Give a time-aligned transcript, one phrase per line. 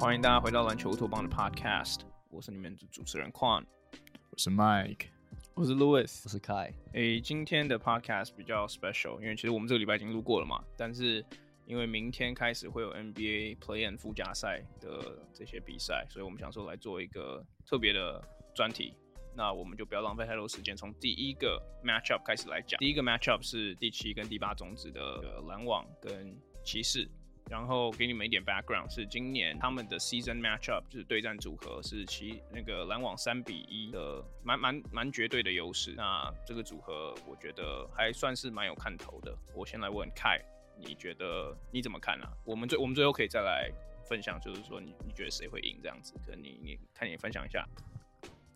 [0.00, 2.00] 欢迎大家回到篮球乌托邦的 Podcast，
[2.30, 3.64] 我是你们的主持人 Quan，
[4.30, 5.06] 我是 Mike，
[5.54, 6.72] 我是 Louis，我是 Kai。
[6.92, 11.24] 诶，今天的 Podcast 比较 special，因为其实我们这个礼拜已经录过了嘛，但是
[11.66, 18.22] 因为明天开始会有 NBA Play-In 附加赛的这些比赛，所以我们想说来做一个特别的
[18.54, 18.94] 专题。
[19.36, 22.78] 那我们就不要浪费太多时间，从第一个 Matchup 开始来讲。
[22.78, 27.08] 第一个 Matchup 是第七跟第八种子的篮网跟骑士。
[27.50, 35.92] 然后给你们一点 background，是今年他们的 season matchup 就是对战组合是其那个篮网三比一的，蛮蛮蛮绝对的优势。
[35.94, 39.36] 那这个组合我觉得还算是蛮有看头的。
[39.54, 40.40] 我先来问 Kai，
[40.78, 42.32] 你觉得你怎么看啊？
[42.46, 43.70] 我们最我们最后可以再来
[44.08, 46.14] 分享，就是说你你觉得谁会赢这样子？
[46.26, 47.62] 可你你看你分享一下。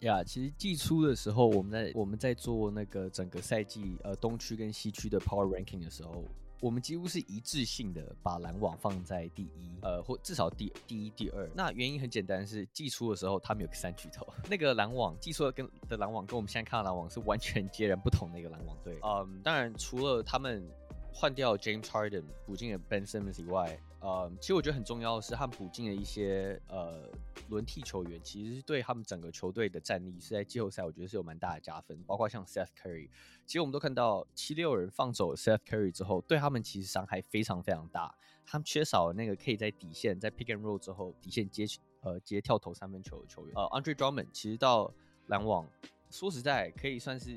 [0.00, 6.24] 呀其实季初的时候，我们在我们在做那个整个赛季呃东区跟西区的 power ranking 的时候。
[6.60, 11.48] 我们几乎是一致性的把篮网放在第一，呃，或至少第第一、第二。
[11.55, 18.98] 那原因很简单，是季初的时候他们有个三巨头，那个篮网季初的跟的篮网跟我们现在看到篮网是完全截然不同的一个篮网队。
[19.05, 20.68] 嗯，当然除了他们
[21.12, 23.78] 换掉 James Harden 补进了 Ben Simmons 以外。
[24.00, 27.10] 呃，其实我觉得很重要的是，他们补进了一些呃
[27.48, 32.00] 轮替球员，其实对他们整个球队的战力是在季后赛，我觉得是有蛮大的加分。
[32.05, 33.10] 包括像 Seth Curry，
[33.44, 38.14] 其实我们都看到七六人放走 Seth Curry 之后，对他们其实伤害非常非常大。
[38.46, 41.66] 他们缺少那个可以在底线在 pick and roll 之后底线接
[42.02, 43.55] 呃接跳投三分球的球员。
[43.56, 44.94] 呃，Andre Drummond 其实到
[45.27, 45.68] 篮网，
[46.08, 47.36] 说实在可以算是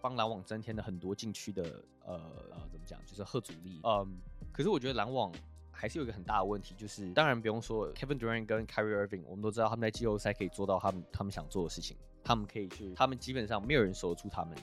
[0.00, 1.62] 帮篮网增添了很多禁区的
[2.04, 2.14] 呃
[2.50, 3.80] 呃怎么讲，就是贺阻力。
[3.84, 4.18] 嗯，
[4.52, 5.32] 可是我觉得篮网。
[5.80, 14.54] 还是有一个很大的问题，就是当然不用说，Kevin Durant 跟 Kyrie Irving，我们都知道他们在季后赛可以做到他们他们想做的事情，他们可以去，他们基本上没有人守得住他们。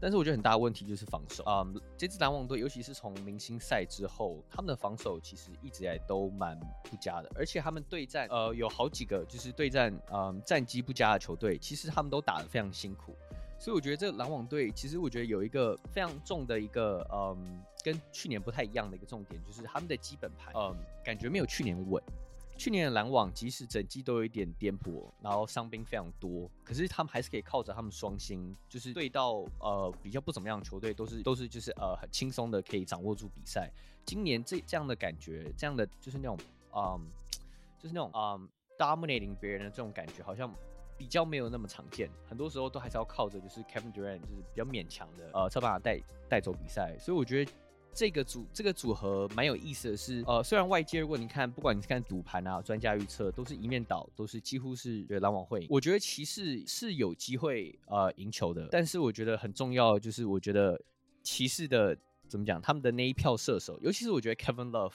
[0.00, 13.14] 但是我觉得很大的问题就是防守啊、嗯，这支篮网队，尤其是从明星赛之后，他们的防守其实一直以来都蛮不佳的，而且他们对战呃有好几个就是对战嗯战绩不佳的球队，其实他们都打得非常辛苦。
[13.58, 22.02] 所以我觉得这个篮网队，其实我觉得有一个非常重的一个，嗯，跟去年不太一样的一个重点，就是他们的基本盘，嗯，感觉没有去年稳。
[22.56, 33.70] 去年的篮网即使整季都有一点颠簸，然后伤兵非常多，可是他们还是可以靠着他们双星，就是对到呃比较不怎么样的球队，都是都是就是呃很轻松的可以掌握住比赛。
[34.04, 36.38] 今年这这样的感觉，这样的就是那种，
[36.74, 37.00] 嗯，
[37.78, 38.48] 就是那种嗯
[38.78, 40.54] dominating 别人的这种感觉，好像。
[40.98, 45.98] 比较没有那么常见，很多时候都还是要靠着就是 Kevin Durant 就是比较勉强的呃，才把他带
[46.28, 46.94] 带走比赛。
[46.98, 47.50] 所以我觉得
[47.92, 55.66] 这个组这个组合蛮有意思的是，呃，虽然外界如果你看，不管你是看赌盘啊、专家预测，都是一面倒，都是几乎是对篮网会赢。
[55.70, 60.80] 我觉得骑士是有机会呃赢球的，但是我觉得很重要就是，我觉得
[61.22, 61.96] 骑士的
[62.28, 64.94] 怎么讲，他们的那一票射手，尤其是我觉得 Kevin Love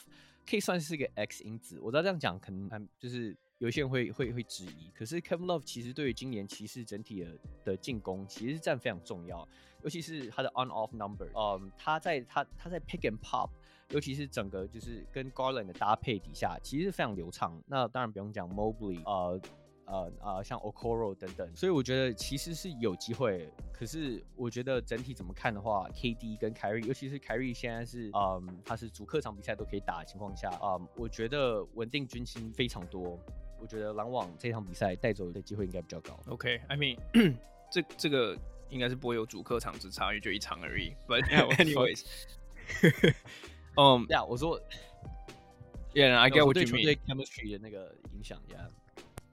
[0.50, 1.80] 可以算是一个 X 因子。
[1.82, 3.36] 我知道这样讲可能就是。
[3.60, 9.48] 有些人会会会质疑，可是 Kevin Love 其实对于今年骑士整体的的进攻其实是占非常重要，
[9.82, 13.50] 尤其是他的 on off number，嗯，他在他他在 pick and pop，
[13.92, 17.58] 尤其是整个就是跟 Garland 的搭配底下，其实是非常流畅。
[17.66, 19.42] 那当然不用讲 Mobley，呃
[19.86, 23.50] 呃呃，像 Okoro 等等，所以我觉得其实是有机会。
[23.72, 33.18] 可是我觉得整体怎么看的话，KD 跟凯瑞，尤其是凯瑞现在是嗯，他是主客场比赛都可以打的情况下，嗯，我觉得稳定军心非常多。
[33.66, 36.20] 我觉得篮网这场比赛带走的机会应该比较高。
[36.28, 37.00] OK，I mean，
[37.72, 38.38] 这这个
[38.70, 40.94] 应该是不会有主客场之差，因为就一场而已。
[41.08, 41.24] But
[41.56, 42.04] anyways，
[43.76, 44.62] 嗯，呀，我说，
[45.96, 46.84] Yeah，I get what you mean。
[46.84, 48.40] 对 chemistry 的那个影响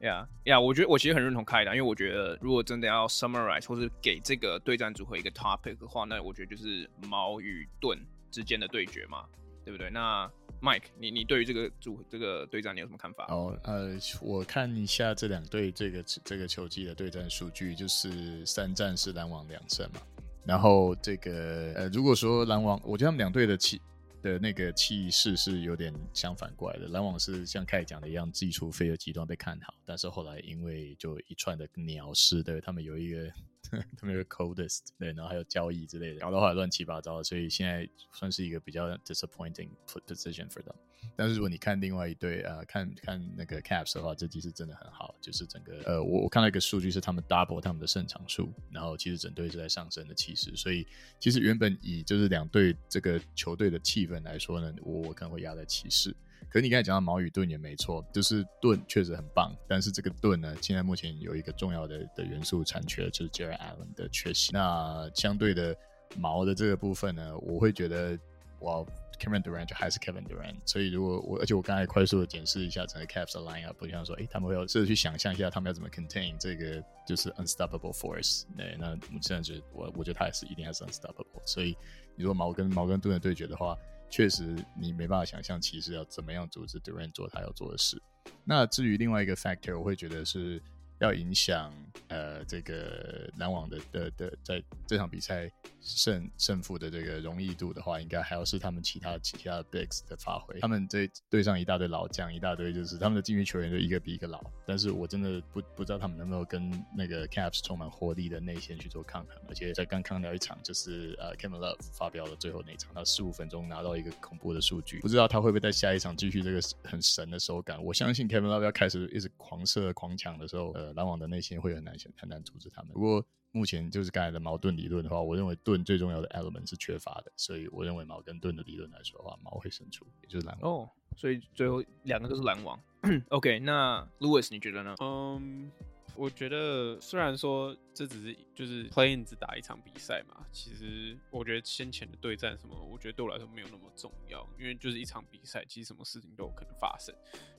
[0.00, 9.26] ，Yeah，Yeah，Yeah，我觉得我其实很认同开的，因为我觉得如果真的要 summarize 或是给这个对战组合一个 topic 的话，那我觉得就是矛与盾之间的对决嘛，
[9.62, 9.90] 对不对？
[9.90, 10.26] 那
[10.62, 13.26] Mike，你你对于这个组这个对战你有什么看法？
[13.28, 20.00] 哦，呃，我看一下这两队这个这个球季的对战数据，就是三战是篮网两胜嘛。
[20.46, 23.82] 然后这个呃，如果说篮网，我觉得他们两队的气
[24.22, 26.86] 的那个气势是有点相反过来的。
[26.88, 33.28] 篮网是像凯讲的一样，技术非常极端被看好，但是后来因为就一串的鸟事，对他们有一个。
[33.96, 40.74] 他们有 coldest 对，然后还有交易之类的，搞得话乱七八糟，所以现在算是一个比较 disappointing position for them。
[41.16, 50.86] 但是如果你看另外一队啊、呃，看看那个 Caps 的话，这季是真的很好，就是整个呃，我我看到一个数据是他们 double 他们的胜场数，然后其实整队是在上升的气势，所以
[51.18, 56.14] 其实原本以就是两队这个球队的气氛来说呢，我我可能会压在骑士。
[56.48, 64.52] 可是你刚才讲到矛与盾也没错，就是盾确实很棒，但是这个盾呢，现在目前有一个重要的的元素残缺，就是 Jarrett Allen 的缺席。
[64.52, 65.76] 那相对的
[66.16, 68.18] 矛的这个部分呢，我会觉得
[68.60, 68.84] 哇。
[69.20, 78.42] Kevin Durant 就还是 Kevin Durant，所以如果我，而且我刚才快速的检视一下整个 Cavs 的 lineup，我想说，诶，他们会有试着去想象一下，他们要怎么 contain 这个就是 unstoppable force。
[78.56, 81.40] 对，那我现在觉得，我我觉得他也是一定还是 unstoppable。
[81.44, 81.76] 所以
[82.16, 83.78] 你说矛跟矛跟盾的对决的话，
[84.12, 88.00] 确实你没办法想象骑士要怎么样组织 Durant 做他要做的事。
[88.44, 90.62] 那至于另外一个 factor，我会觉得是。
[90.98, 91.74] 要影响
[92.06, 95.50] 呃这个篮网的的的在这场比赛
[95.82, 100.58] 胜胜负的这个容易度的话，应该还要是他们其他其他的 bigs 的发挥。
[100.60, 104.40] 他们这队上一大堆老将，一大堆就是他们的禁区球员就一个比一个老。
[104.64, 109.36] 但是我真的不不知道他们能不能跟那个 Cavs 充满活力的内线去做抗衡。
[109.48, 117.82] 而且在刚抗掉一场，就是呃 Kevin Love 发表了最后那一场，他十五分钟拿到一个恐怖的数据，不知道他会不会在下一场继续这个很神的手感。
[117.82, 120.92] 我相信 Kevin Love 要开始一直狂射狂抢的时候，呃。
[120.92, 122.92] 篮网的内线会很难很难阻止他们。
[122.92, 130.72] 不过目前就是刚才的矛盾理论的话，我认为盾最重要的 element 是缺乏的，所以我认为矛跟盾的理论来说的话，矛会胜出，也就是篮网。
[130.72, 132.80] 哦，所以最后两个都是篮网。
[133.30, 134.94] OK，那 Louis 你觉得呢？
[135.00, 135.68] 嗯、um，
[136.14, 147.14] 我觉得虽然说这只是就是 playing 只打一场比赛嘛，其实我觉得先前的对战什么，我觉得对我来说没有那么重要，因为就是一场比赛，其实什么事情都有可能发生。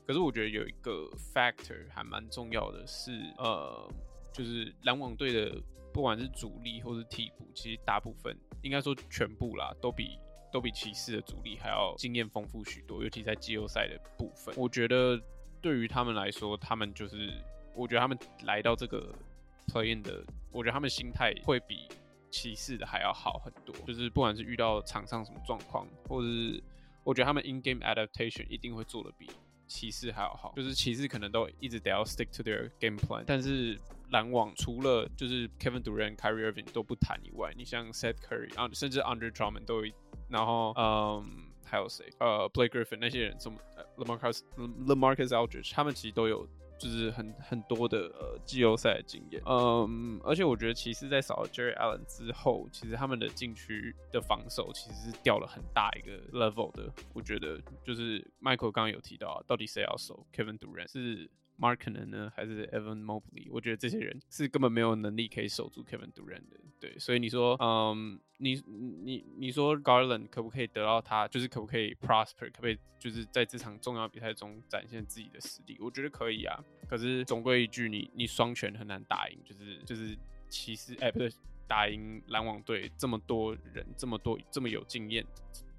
[0.07, 3.89] 可是我觉得有一个 factor 还蛮重要的是，呃，
[4.33, 5.61] 就是篮网队的
[5.93, 10.17] 不管是主力或是替补，其实大部分应该说全部啦，都比
[10.51, 14.53] 都比骑士的主力还要经验丰富许多，尤其在季后赛的部分。
[14.57, 15.19] 我觉得
[15.61, 17.31] 对于他们来说，他们就是
[17.75, 19.13] 我觉得他们来到这个
[19.67, 21.87] play in 的，我觉得他们心态会比
[22.31, 23.75] 骑士的还要好很多。
[23.85, 26.63] 就是不管是遇到场上什么状况，或者是
[27.03, 29.29] 我觉得他们 in game adaptation 一定会做的比。
[29.65, 33.79] 骑士还要好，就是骑士可能都一直得要 stick to their game plan，但是
[34.13, 39.93] 篮网除了就是 Kevin Durant、Kyrie Irving 都不谈以外，你像 Seth Curry 啊，甚至 Andre Drummond 都有，
[40.29, 42.09] 然后嗯还有谁？
[42.19, 43.57] 呃，Blake Griffin 那些人，什么
[43.97, 46.47] LaMarcus LaMarcus Aldridge，他们其实都有。
[46.79, 56.91] 就是很很多的呃季后赛的经验，嗯，而且我觉得其实在少了 Jerry Allen 之后，其实他们的禁区的防守其实是掉了很大一个 level 的。
[57.13, 61.29] 我觉得就是 Michael 刚刚有提到，到底谁要守 Kevin Durant 是
[61.63, 63.47] Mark 呢，还是 Evan Mobley？
[63.49, 66.59] 我觉得这些人是根本没有能力可以守住 Kevin Durant 的。
[66.81, 68.61] 对，所以你说，嗯，你
[69.05, 75.77] 你你说 Garland 可不可以得到他，就是可不可以 prosper，可不可以就是在这场重要比赛中展现自己的实力？
[75.79, 76.61] 我觉得可以啊。
[76.89, 80.17] 可是总归一句，你你双拳很难打赢，就是就是
[80.49, 81.31] 骑士，哎，不对，
[81.65, 85.25] 打赢篮网队这么多人，这么多这么有经验。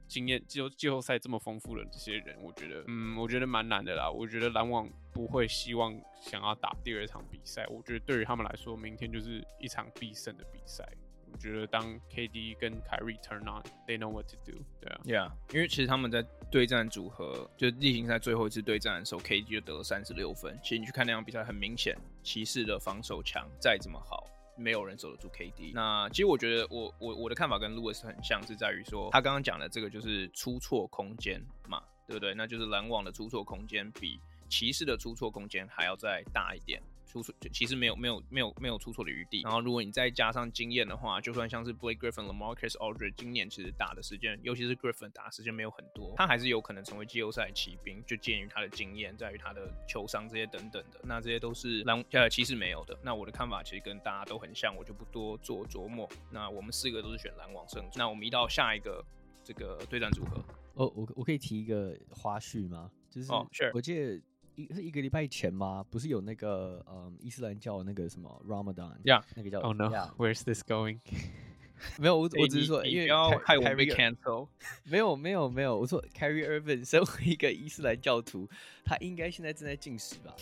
[0.06, 4.10] 经验季季后赛这么丰富的这些人，我觉得，嗯，我觉得蛮难的啦。
[4.10, 7.66] 我觉得篮网不会希望想要打第二场比赛。
[7.68, 10.86] 我觉得对于他们来说，明天就是一场必胜的比赛。
[11.32, 14.56] 我觉得当 KD 跟凯瑞 turn on，they know what to do。
[14.80, 20.56] 对啊，Yeah，因为其实他们在对战组合，就例行赛最后一次对战的时候，KD 就得了三十六分。
[20.62, 24.28] 其实你去看那场比赛，很明显，骑士的防守强，再怎么好。
[24.56, 25.72] 没有人守得住 KD。
[25.74, 32.34] 那其实我觉得我，我我的看法跟 Louis 很像，是在于说，他刚刚讲的这个就是出错空间嘛，对不对？
[32.34, 36.82] 那就是篮网的出错空间比骑士的出错空间还要再大一点。
[37.14, 52.98] 出错其实没有没有没有没有出错的余地，然后如果你再加上经验的话，就算像是 Blake Griffin、LaMarcus Aldridge 今年其实打的时间，尤其是 Griffin 打的时间没有很多，他还是有可能成为季后赛骑兵，就鉴于他的经验，在于他的球商这些等等的，那这些都是篮呃骑士没有的。
[53.00, 56.08] 那我的看法其实跟大家都很像，我就不多做琢磨。
[56.32, 57.98] 那我们四个都是选篮网胜出。
[57.98, 59.04] 那我们移到下一个
[59.44, 60.44] 这个对战组合。
[60.74, 62.90] 哦，我我可以提一个花絮吗？
[63.08, 63.30] 就是.
[63.72, 64.20] 我记得。
[64.56, 65.84] 一是一个礼拜前吗？
[65.90, 68.94] 不是有那个嗯伊斯兰教那个什么 Ramadan，
[69.34, 70.44] 那个叫 Oh no，Where's、yeah.
[70.44, 71.00] this going？
[71.98, 74.48] 没有，我我只是说，因为要害我被 cancel。
[74.84, 78.48] 没有没有没有，我说 Kyrie Irving 身为一个伊斯兰教徒，
[78.84, 80.34] 他应该现在正在进食吧？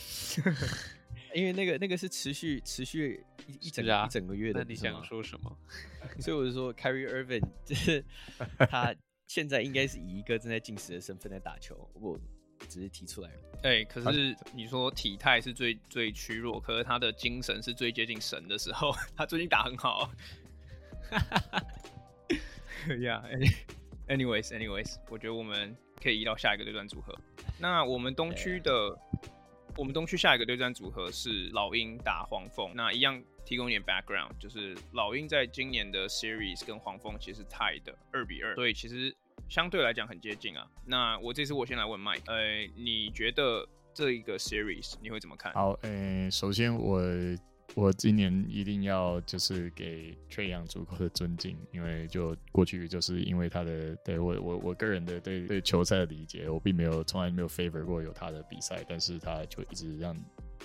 [1.34, 4.60] 因为那个那个是持续持续一一整、啊、一整个月的。
[4.60, 5.58] 那你想说什么？
[6.20, 8.04] 所以我就说 Kyrie Irving 就是
[8.68, 8.94] 他
[9.26, 11.90] 现在应该是以一个正在进食的身份在打球。
[11.94, 12.20] 我。
[12.68, 13.84] 只是提出来了，对。
[13.84, 18.92] 可是你说体态是最最虚弱，可是他的精神是最接近神的时候。
[19.16, 20.10] 他最近打很好。
[21.10, 21.62] 哈哈哈。
[22.88, 27.16] Yeah，anyways，anyways，我觉得我们可以移到下一个对战组合。
[27.60, 28.98] 那我们东区的.
[29.76, 32.72] 我们东区下一个对战组合是老鹰打黄蜂。
[32.74, 39.14] 那一样提供一点 background，就是老鹰在今年的 series 跟黄蜂其实是 tied 的二比二，所以其实。
[39.52, 40.66] 相对来讲很接近啊。
[40.86, 45.52] 那我这次我先来问 Mike，呃，你觉得这一个 series 你会怎么看？
[45.52, 47.02] 好，呃，首先我。
[47.74, 60.14] 我今年一定要就是给 Trae Young 足够的尊敬，因为就过去就是因为他的对我我我个人的对对球赛的理解，我并没有从来没有 favor 过有他的比赛，但是他就一直让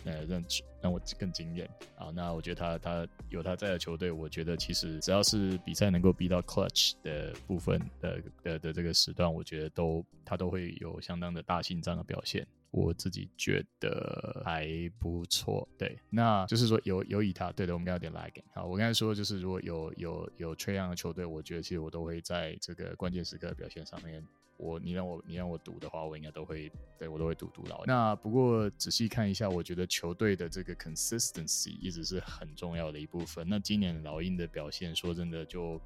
[0.07, 0.43] 呃让
[0.81, 2.09] 让我更惊艳啊。
[2.15, 12.47] 那我觉得他他有他在的球队，我觉得其实只要是比赛能够逼到 clutch 的部分的的的这个时段，我觉得都他都会有相当的大心脏的表现。
[12.69, 14.67] 我自己觉得还
[14.99, 18.43] 不错，对，那就是说有有以他，对的，我们刚有点 lagging。
[18.53, 24.21] 好，我刚才说就是如果有有有 Trae Young 的球队，我觉得其实我都会在这个关键时刻表现上面，
[24.57, 27.85] 我你让我你让我赌的话，我应该都会对我都会赌赌老。
[27.85, 33.47] 那不过仔细看一下，我觉得球队的这个 consistency 一直是很重要的一部分。
[33.47, 35.79] 那今年老鹰的表现，说真的就。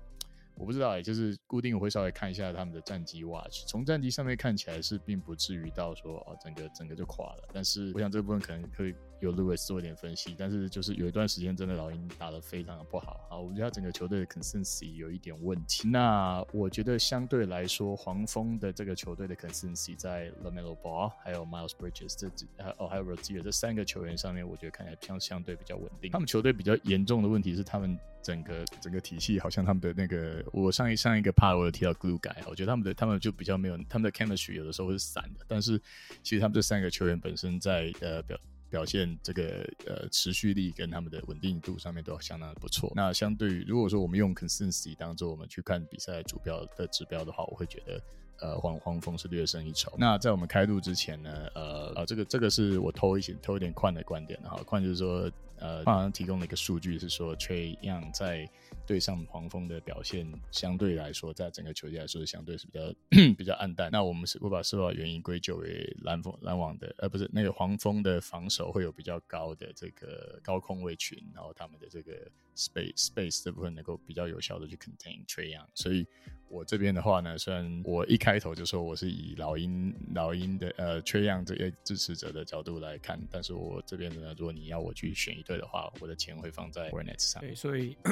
[0.55, 8.93] 我不知道哎，就是固定我会稍微看一下他们的战绩 watch，从战绩上面看起来是并不至于到说哦整个整个就垮了，但是我想这部分可能可以。
[9.21, 15.87] 有 Lewis 做一点分析，但是就是有一段时间真的老鹰打得非常的不好，好，我觉得他整个球队的 consistency 有一点问题。
[15.87, 22.47] 那我觉得相对来说，黄蜂的这个球队的 consistency 在 LaMelo Ball 还有 Miles Bridges 这几
[22.77, 26.11] 哦还有 Rozier 这三个球员上面，我觉得看起来相相对比较稳定。
[26.11, 35.79] 他们球队比较严重的问题是，他们整个整个体系好像他们的那个，我上一上一个 part 我有提到 glue guy，我觉得他们的他们就比较没有他们的 chemistry 有的时候是散的，但是
[36.23, 38.37] 其实他们这三个球员本身在呃表。
[38.71, 42.91] 表现这个呃持续力跟他们的稳定度上面都相当的不错。
[42.95, 48.01] 那相对于如果说我们用 consistency 当做我们去看比赛主标的指标的话，我会觉得
[48.39, 49.93] 呃黄黄蜂是略胜一筹。
[49.97, 55.29] 那在我们开录之前呢，呃啊这个这个是我偷一些偷一点宽的观点哈，宽就是说
[55.61, 58.49] 呃好像提供了一个数据是说 Trae Young 在。
[58.87, 62.93] 对上黄蜂的表现相对来说，在整个球季来说，相对是比较
[63.37, 63.89] 比较暗淡。
[63.89, 72.11] 那我们是我把是把原因归咎为篮网篮网的，呃，不是那个黄蜂的防守会有比较高的这个高空位群，然后他们的这个
[72.55, 75.67] space space 这部分能够比较有效的去 contain Trae Young。
[75.73, 76.05] 所以
[76.49, 87.41] 我这边的话呢，虽然我一开头就说我是以老鹰老鹰的呃 Trae Young 这些支持者的角度来看，但是我这边呢，如果你要我去选一队的话，我的钱会放在 Hornets 上。
[87.41, 87.97] 对，所以。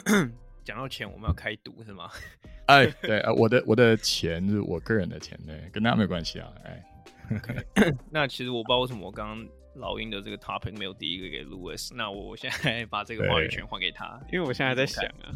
[0.62, 2.12] 讲到钱，我们要开赌是吗？
[2.68, 6.54] 哎，对啊，我的我的钱是我个人的钱，对，跟他没关系啊。
[6.64, 6.86] 哎
[7.32, 7.96] ，okay.
[8.12, 15.34] 那其实我不知道为什么我刚刚老鹰的这个 topic 没有第一个给 Louis，那我现在把这个话语权还给他，因为我现在在想啊。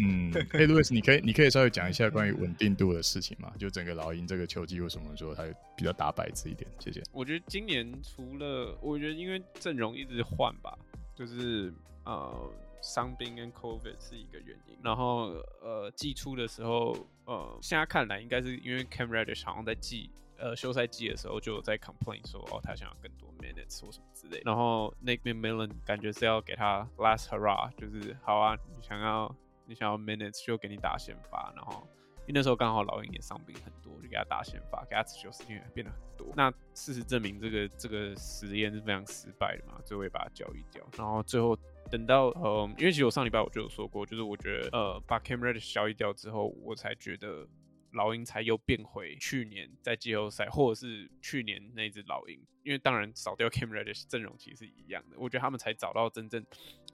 [0.00, 3.52] 嗯，哎，Louis，你可以你可以稍微讲一下关于稳定度的事情吗？
[3.58, 5.44] 就整个老鹰这个球季为什么说它
[5.76, 6.70] 比较打摆子一点？
[6.78, 7.02] 谢谢。
[7.12, 10.78] 我觉得今年除了我觉得因为阵容一直换吧，
[11.14, 11.72] 就是
[12.04, 12.50] 呃。
[12.84, 15.26] 伤兵跟 COVID 是一个原因，然后
[15.60, 29.32] 呃季初的时候，呃现在看来应该是因为 Cam Reddish 好像在季呃休赛季的时候就在 complain 说哦他想要更多 minutes 或什么之类，然后 Nick McMillan 感觉是要给他 last hurrah，就是好啊你想要
[29.64, 31.86] 你想要 minutes 就给你打先发，然后
[32.22, 36.32] 因为那时候刚好老鹰也伤病很多，就给他打先发，给他持球时间也变得很多。
[36.36, 41.58] 那事实证明这个这个实验是非常失败的嘛，最后也把他交易掉，然后最后。
[41.90, 47.46] 等到呃，因为其实我上礼拜我就有说过，就是我觉得呃，把 Cam Reddish 交易掉之后，我才觉得
[47.92, 52.40] 老鹰才又变回去年在季后赛，或者是去年那只老鹰。
[52.62, 56.42] 因为当然少掉 Cam Reddish 阵容其实是一样的，我觉得他们才找到真正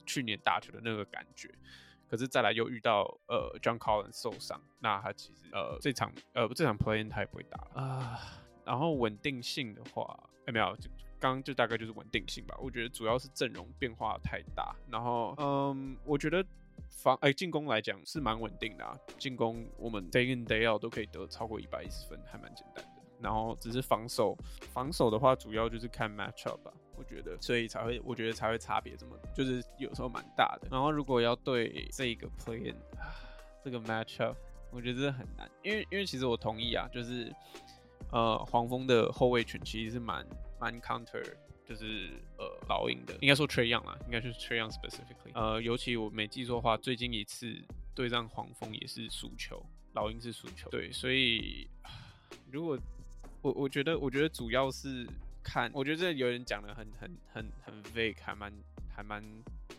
[0.05, 1.49] 去年打球的那个感觉。
[2.09, 8.19] 可是再来又遇到呃 John Collins 受伤，那他其实呃这场呃这场 Play-in 他也不会打啊。
[8.65, 10.89] 然后稳定性的话，有没有就。
[11.21, 16.41] 刚刚就大概就是稳定性吧，我觉得主要是阵容变化太大，然后嗯，我觉得
[16.87, 22.91] 防哎进攻来讲是蛮稳定的啊，进攻我们 day in day out 都可以得超过一百一十分，还蛮简单的。
[23.19, 24.33] 然后只是防守，
[24.71, 30.67] 防守的话主要就是看 matchup 吧，我觉得，所以才会我觉得才会差别这么，就是有时候蛮大的。
[30.69, 32.75] 然后如果要对这个 plan，
[33.63, 34.35] 这个 matchup，
[34.69, 37.33] 我觉得这很难，因为因为其实我同意啊，就是
[38.11, 40.23] 呃黄蜂的后卫群其实是蛮。
[40.61, 41.23] 蛮 counter
[41.65, 45.31] 就是呃老鹰的，应该说 Trae Young 啦，应该就是 Trae Young specifically。
[45.33, 47.55] 呃，尤其我没记错的话，最近一次
[47.95, 50.69] 对战黄蜂也是输球，老鹰是输球。
[50.69, 51.69] 对，所以
[52.51, 52.77] 如果
[53.41, 55.07] 我我觉得我觉得主要是
[55.49, 58.53] 看，我觉得这有人讲的很很很很 vague，还蛮
[58.95, 59.23] 还蛮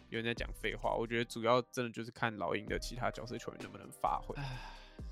[0.08, 0.94] 有人在讲废话。
[0.96, 4.34] 我觉得主要真的就是看老鹰的其他角色球员能不能发挥。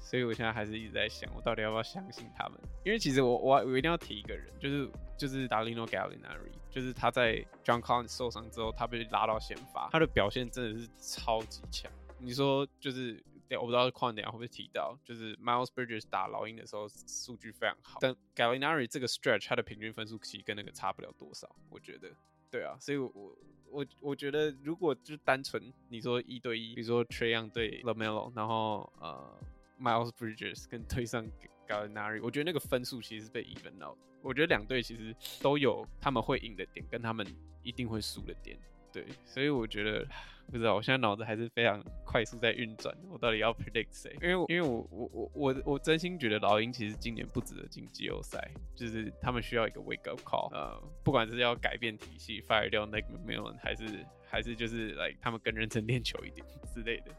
[0.01, 2.59] 所以我现在还是一直在想，我到底要不要相信他们？
[2.85, 11.91] 因为其实我我我一定要提一个人，就是就是 Danilo Gallinari，就是他在 John Collins 受伤之后，他被拉到先发，他的表现真的是超级强。
[12.19, 13.23] 你说就是
[13.57, 22.11] 我不知道矿点会不会提到，就是 Miles Bridges 打老鹰的时候数据非常好，但 Gallinari 这个 stretch 他的平均分数其实跟那个差不了多少，我觉得。
[22.51, 23.37] 对啊，所以我
[23.71, 29.39] 我我觉得如果就单纯你说一对一，比如说 t r e y o n g 对 LaMelo，然后呃
[29.79, 31.27] Miles Bridges 跟对上
[31.69, 33.99] Gallinari，我觉得那个分数其实是被 even out。
[34.23, 37.27] 我觉得两队其实都有他们会赢的点，跟他们
[37.63, 38.59] 一定会输的点。
[38.93, 40.07] 对，所以我觉得
[40.51, 42.97] 不知道，我现在脑子还是非常快速在运转。
[43.11, 44.17] 我到底要 predict 谁？
[44.23, 50.53] 因为因为我我我我我真心觉得老鹰其实今年不值得进季后赛，就是他们需要一个 wake up call。
[50.55, 57.13] 呃，不管是要改变体系，fire 掉 Nick Melan，还是还是就是 like 他们更认真练球一点之类的。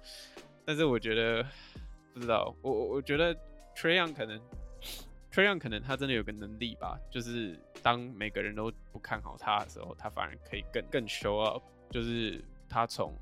[0.65, 1.45] 但是我觉得
[2.13, 3.35] 不知道，我我我觉得
[3.75, 4.41] Treyon 可能。
[5.31, 11.63] Trayon 可能他真的有个能力吧，就是当每个人都不看好他的时候，他反而可以更更 show up。
[11.89, 13.13] 就是他从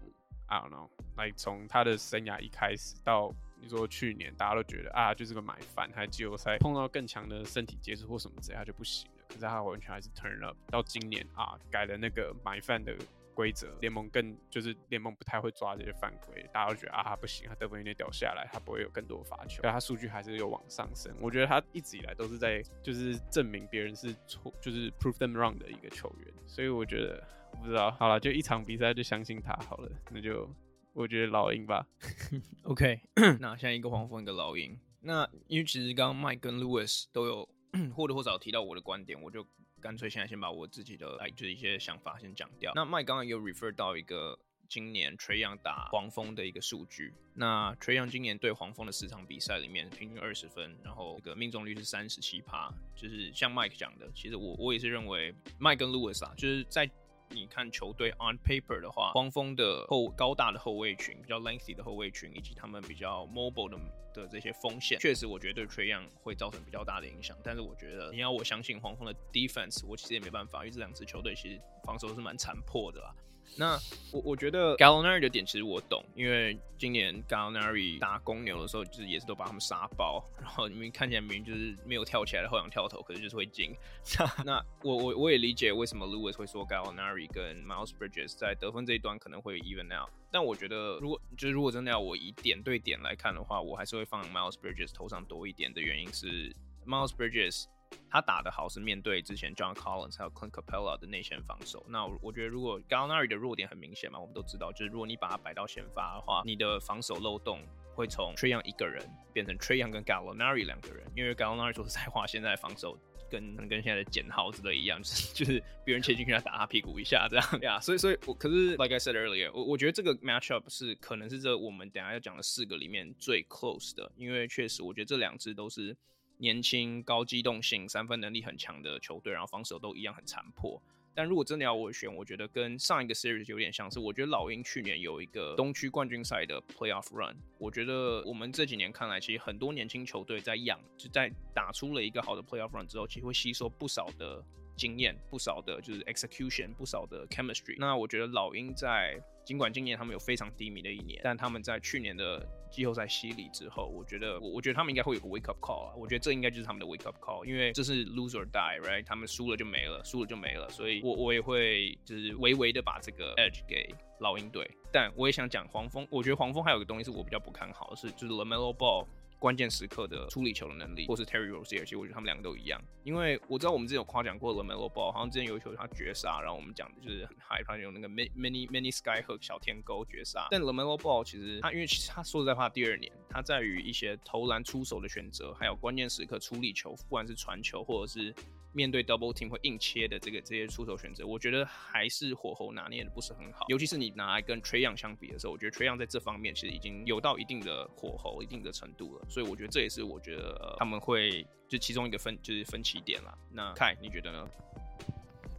[0.48, 9.26] I don't know，来从他的生涯一开始到你说去年，大家都觉得啊，就是个买饭，还季后赛碰到更强的身体接触或什么之类，他就不行了。
[9.30, 10.56] 可是他完全还是 turn up。
[10.68, 12.96] 到今年啊，改了那个买饭的。
[13.38, 21.16] 规则联盟更就是联盟不太会抓这些犯规，大家都觉得啊他不行，他得分有点掉下来，他不会有更多罚球，但他数据还是有往上升。
[21.22, 26.34] 我觉得他一直以来都是在就是证明别人是错，就是 prove them wrong 的一个球员。
[26.48, 27.24] 所以我觉得
[27.62, 30.50] 不知道，好了，就一场比赛就相信他好了，那就
[30.94, 31.86] 我觉得老鹰吧。
[32.66, 33.00] OK，
[33.40, 37.48] 那现在一个黄蜂一个老鹰，那因为其实刚刚 Mike 跟 Lewis 都有
[37.96, 39.46] 或多或少提到我的观点，我就。
[39.82, 42.72] 干脆现在先把我自己的哎就是一些想法先讲掉。
[42.76, 47.14] 那麦刚刚有 refer 到一个今年 Trey Young 打黄蜂的一个数据。
[47.34, 52.72] 那 Trey Young 今年对黄蜂的四场比赛里面平均二十分，然后这个命中率是三十七趴。
[52.96, 56.90] 就是像 Mike 讲的，其实我我也是认为 Mike 跟 Lewis 啊，就是在。
[57.30, 63.78] 你看球队 on paper 的话，黄蜂的后高大的后卫群，比较 lengthy 的后卫群，以及他们比较 mobile 的
[64.14, 67.38] 的这些锋线，确实我觉得对 Trae Young 会造成比较大的影响。
[67.44, 73.14] 但是我觉得你要我相信黄蜂的 defense，我其实也没办法，因为这两支球队其实防守是蛮残破的啦。
[73.56, 73.80] 那
[74.12, 83.76] 我我觉得 Gallinari 的点其实我懂，因为今年 Gallinari 打公牛的时候，就是也是都把他们杀爆，然后你们看起来明明就是没有跳起来的后仰跳投，可是就是会进。
[84.46, 96.56] 那我我我也理解为什么 Lewis 会说 Gallinari 跟 Miles Bridges 在得分这一端可能会 even out，但我觉得如果就是如果真的要我以点对点来看的话，我还是会放 Miles Bridges 头上多一点的原因是
[96.86, 97.66] Miles Bridges。
[98.10, 101.86] 他打得好是面对之前 John Collins 还有 Clint Capella 的内线防守。
[101.90, 107.62] 那我我觉得如果 Gallinari 的弱点很明显嘛，我们都知道，就是如果你把他摆到先发的话，你的防守漏洞
[107.96, 111.06] 会从 Trae Young 一个人变成 Trae Young 跟 Gallinari 两个人。
[111.16, 112.98] 因为 Gallinari 说实在话，现在防守
[113.30, 117.80] 跟跟现在的简浩之类一样，就是 就是别人切进去他打他屁股一下这样呀。
[117.80, 125.96] 所以所以我可是 Like I said earlier，我我觉得这个 matchup 是可能是这我们等下要讲的四个里面最 close 的，因为确实我觉得这两支都是。
[126.38, 130.82] 年轻、高机动性、三分能力很强的球队，然后防守都一样很残破。
[131.14, 137.36] 但如果真的要我选，我觉得跟上一个 series 有点像是，我觉得老鹰去年有一个东区冠军赛的 playoff run。
[137.58, 144.46] 我觉得我们这几年看来，其实很多年轻球队在养，就在打出了一个好的 playoff run 之后，其实会吸收不少的
[144.78, 147.76] 经验，不少的就是 execution，不少的 chemistry。
[147.80, 159.04] 那我觉得老鹰在尽管今年他们有非常低迷的一年，但他们在去年的季后赛洗礼之后，我觉得我我觉得他们应该会有个 wake up call 啊，我觉得这应该就是他们的 wake up call，因为这是 loser die，right？
[159.06, 169.08] 他们输了就没了，输了就没了，所以我我也会就是微微的把这个 edge 给老鹰队，但我也想讲黄蜂，我觉得黄蜂还有个东西是我比较不看好是，就是 LaMelo Ball。
[169.40, 172.82] 关键时刻的处理球的能力，或是 Terry Rozier，其实我觉得他们两个都一样。
[173.04, 180.48] 因为我知道我们之前有夸奖过 LaMelo Ball，好像之前有一球他绝杀，然后我们讲的就是很害怕用那个 many many sky hook 小天钩绝杀。
[180.50, 188.34] 但 LaMelo Ball 其实他因为其实他说实在话，第二年他在于一些投篮出手的选择，还有关键时刻处理球，不管是传球或者是。
[188.78, 193.66] 面对 double team 会硬切的这个这些出手选择，我觉得还是火候拿捏的不是很好。
[193.70, 199.26] 尤其是你拿来跟 Trae Young 相比的时候，我觉得 Trae Young 在这方面其实已经有到一定的火候、一定的程度了。
[199.28, 203.36] 所以我觉得这也是我觉得、他们会就其中一个分就是分歧点了。
[203.52, 204.48] 那 Kai 你觉得呢？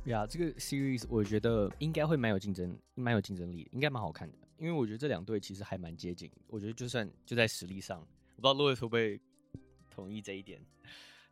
[0.05, 4.39] 呀，这个 series 我觉得应该会蛮有竞争，蛮有竞争力，应该蛮好看的。
[4.59, 6.31] 因为我觉得这两队其实还蛮接近。
[6.47, 7.99] 我觉得就算就在实力上，
[8.37, 9.21] 我不知道 Louis 会不会
[9.91, 10.61] 同意这一点。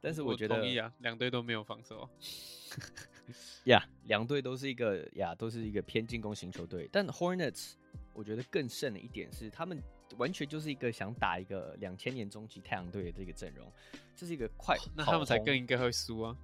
[0.06, 2.08] 但是我觉得，同意啊，两队都没有防守。
[3.66, 6.88] 呀，两队都是一个呀，都是一个偏进攻型球队。
[6.92, 7.72] 但 Hornets
[8.12, 9.82] 我觉得更胜的一点是，他们
[10.16, 13.68] 完全就是一个想打一个两千年终极太阳队的这个阵容，
[14.14, 16.36] 这是一个快，那他们才更应该会输啊。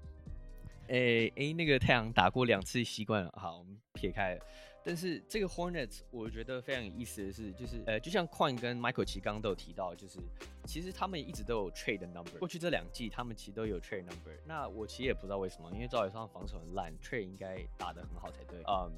[0.89, 4.45] 哎哎、那个太阳打过两次习惯了，好，我们撇开了。
[4.85, 10.19] 但是这个 Hornets 我觉得非常有意思的是，就是呃，就像 Quan 跟 Michael 其刚刚都有提到，就是
[10.65, 12.39] 其实他们一直都有 trade 的 number。
[12.39, 14.33] 过去这两季他们其实都有 trade number。
[14.45, 18.63] 那我其实也不知道为什么，因为照理说防守很烂，trade 应该打得很好才对。
[18.67, 18.91] 嗯，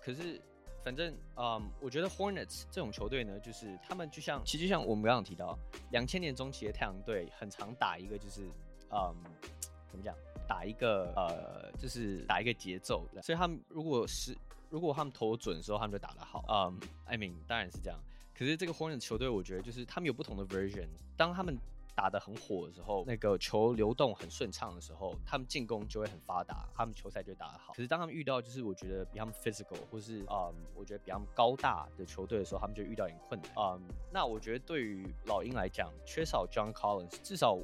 [0.00, 0.40] 可是
[0.82, 5.58] 反正嗯，我觉得 Hornets 这种球队呢，就是他们就像其实就像我们刚刚提到，
[5.92, 8.42] 两千年中期的太阳队很常打一个就是
[8.90, 9.14] 嗯，
[9.88, 10.14] 怎么讲，
[10.48, 13.22] 打一个呃，就是打一个节奏的。
[13.22, 14.36] 所以他们如果是
[14.70, 16.44] 如果他们投准的时候，他们就打得好。
[16.48, 17.98] 嗯，I mean，当然是这样。
[18.34, 20.88] 可是这个 Hornets 球队，我觉得就是他们有不同的 version。
[21.16, 21.58] 当他们
[21.96, 27.72] 打得很火的时候，那个球流动很顺畅的时候，他们进攻就会很发达，他们球赛就会打得好。
[27.72, 33.50] 可是当他们遇到就是我觉得比他们 physical 或是嗯，我觉得比他们高大的球队的时候，他们就遇到一点困难。
[33.56, 37.58] 嗯，那我觉得对于老鹰来讲，缺少 John Collins，至少。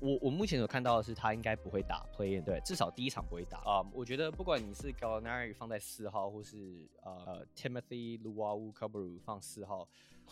[0.00, 3.82] 我我目前所看到的是，他应该不会打 play in，对，至少第一场不会打啊。
[3.82, 9.88] Um, 我觉得不管你是 Gallinari 放在四号，或是呃、uh, Timothy Luwawu-Cabarrot 放四号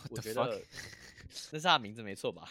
[0.09, 0.61] 我觉得?
[1.51, 2.49] 那是他的名字没错吧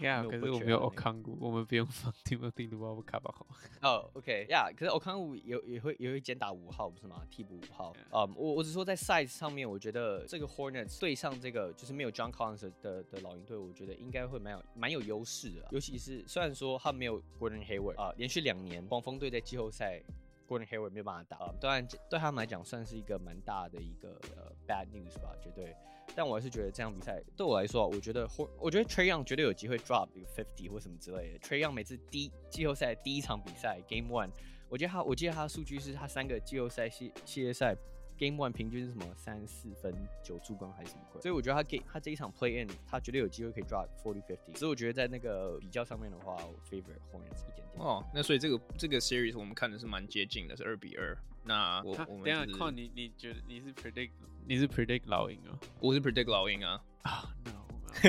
[0.00, 3.46] ？Yeah，可是我没有 Okongwu，我们不用放 Timothy Luwawu-Cabarrot。
[3.82, 7.22] 哦，OK，Yeah，可是 Okongwu 也也会也会兼打五号不是吗？
[7.30, 7.92] 替补五号。
[8.10, 15.68] 嗯 um,，我我只说在 size 上面，我觉得这个 Hornets 对上这个就是没有 John Collins 的的，的老鹰队，我觉得应该会蛮有蛮有优势的。
[15.70, 20.02] 尤其是虽然说他没有 Gordon Hayward 啊、呃，连续两年黄蜂队在季后赛。
[20.48, 25.74] Gordon Hayward 没有办法打，当然对他们来讲算是一个蛮大的一个呃 bad news 吧，绝对。
[26.14, 31.38] 但我还是觉得这场比赛对我来说，我觉得我觉得 Trey Young 绝对有机会 drop 一个 fifty 或什么之类的。
[31.38, 34.30] Trey Young 每次第季后赛第一场比赛 Game One，
[34.68, 37.76] 我觉得他我记得他的数据是他三个季后赛系系列赛。
[38.18, 41.20] Game One 平均是什么三四分九助攻还是什么鬼？
[41.20, 44.56] 所以我觉得他给他这一场 Play In，他绝对有机会可以 drop forty fifty。
[44.56, 47.78] 所以我觉得在那个比较上面的话，我 favor Hornets 一点点。
[47.78, 51.18] 哦，那所以这个这个 series 我们看的是蛮接近的，是二比二。
[51.44, 54.10] 那我我们等下看你你觉得你是 predict
[54.46, 55.58] 你是 predict 老鹰啊？
[55.80, 56.80] 我是 predict 老鹰啊。
[57.02, 57.66] 啊，no。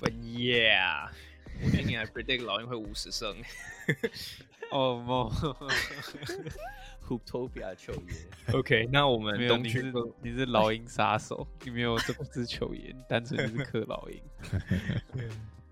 [0.00, 1.10] But yeah，
[1.62, 3.36] 我今年还 predict 老鹰会五十胜。
[4.72, 5.30] 哦莫。
[7.10, 8.16] Hooptopia 球员
[8.52, 14.22] ，OK，那我们东区你是你是老鹰杀手，你没有这么支球员，单纯就是克老鹰。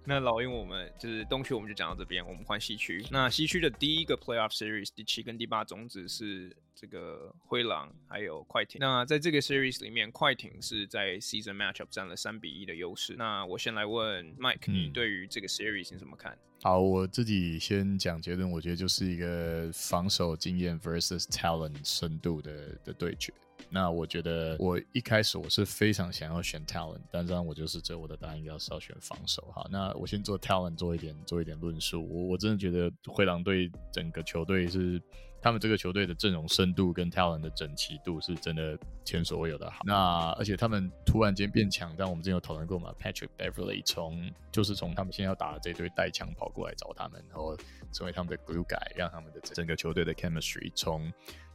[0.09, 3.05] 那老鹰我们就是东区，我们就讲到这边，我们换西区。
[3.11, 8.79] 那西区的第一个 Playoff Series 第七跟第八种子是这个灰狼还有快艇。
[8.81, 13.17] 那在这个 Series 里面，快艇是在 Season Matchup 占了三比一的优势。
[13.19, 16.33] 那我先来问 Mike，你对于这个 Series 你怎么看？
[16.33, 23.31] 嗯好，我自己先讲结论，我觉得就是一个防守经验 versus talent 深度的的对决。
[23.71, 29.43] 那我觉得我一开始我是非常想要选 talent，但是我就是这我的答案应该是要选防守。
[29.55, 32.07] 哈，那我先做 talent 做一点做一点论述。
[32.09, 35.01] 我我真的觉得灰狼队整个球队是。
[35.41, 39.83] 他们这个球队的阵容深度跟 talent 的整齐度是真的前所未有的好。
[39.85, 47.57] 那而且他们突然间变强，但我们之前有讨论过嘛，Patrick Beverley 从就是从他们现在要打的这队带枪跑过来找他们，然后
[47.93, 51.09] 成为他们的 glue guy，让他们的整个球队的 chemistry 从。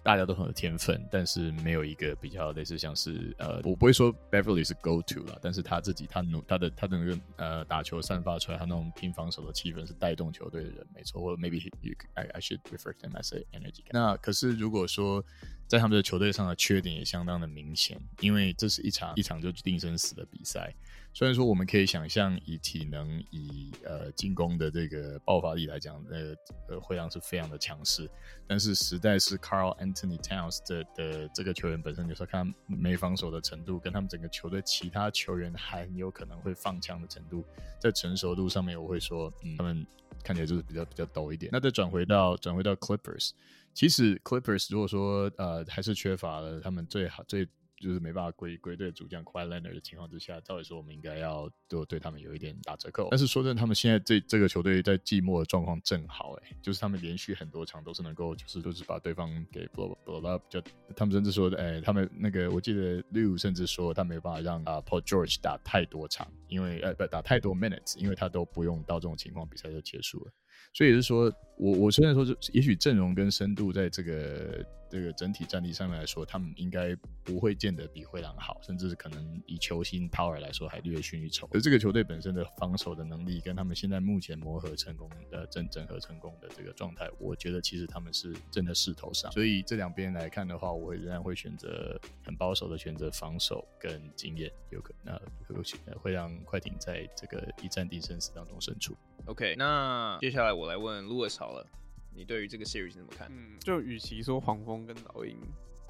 [0.03, 11.21] 大家都很有天分，但是没有一个比较类似像是呃，我不会说 Beverly 是 go to 了，但是他自己他努他的他的那个呃打球散发出来他那种拼防守的气氛是带动球队的人，没错。
[11.21, 13.83] 或者 maybe you I I should refer to him as a energy。
[13.91, 15.23] 那可是如果说
[15.67, 20.73] 在他们的球队上的缺点也相当的明显，因为这是一场一场就定生死的比赛。
[21.15, 26.35] 虽然说我们可以想象以体能以呃进攻的这个爆发力来讲，呃
[26.67, 28.09] 呃灰狼是非常的强势，
[28.47, 37.45] 但是实在是 Karl Anthony Towns 的的这个球员本身就说看没防守的程度，跟他们整个球队其他球员还有可能会放枪的程度，
[37.79, 39.85] 在成熟度上面，我会说，嗯，他们
[40.23, 41.51] 看起来就是比较比较抖一点。
[41.53, 43.33] 那再转回到转回到 Clippers，
[43.71, 47.47] 其实 Clippers 如果说呃还是缺乏了他们最好最。
[47.83, 53.09] 就是没办法归归队主将 Kawhi Leonard 的情况之下，照理说我们应该要都对他们有一点打折扣。
[53.11, 60.41] 但是说真的，他们现在这这个球队在季末的状况正好，哎，就是他们连续很多场都是能够，就是都是把对方给 blow blow up。
[60.49, 60.63] 就
[60.95, 70.31] 他们甚至说的，哎，他们那个我记得 Lue 甚至说他没有办法让啊 Paul George 打太多场，因为呃不打太多 minutes，因为他都不用到这种情况，比赛就结束了。
[70.73, 81.47] 所以也是说，我我虽然说，是也许阵容跟深度在这个这个整体战力上面来说，他们应该不会见得比灰狼好，甚至是可能以球星 power 来说还略逊一筹。
[81.51, 89.31] 而这个球队本身的防守的能力，跟他们现在目前磨合成功的整整合成功的这个状态，我觉得其实他们是真的势头上。
[89.31, 95.15] 所以这两边来看的话，我仍然会选择很保守的选择防守跟经验，有可能
[95.47, 98.95] 会会让快艇在这个一战定生死当中胜出。
[99.25, 101.65] OK，那接下来我来问 Louis 好了，
[102.13, 103.27] 你对于这个 series 怎么看？
[103.31, 105.37] 嗯，就与其说黄蜂跟老鹰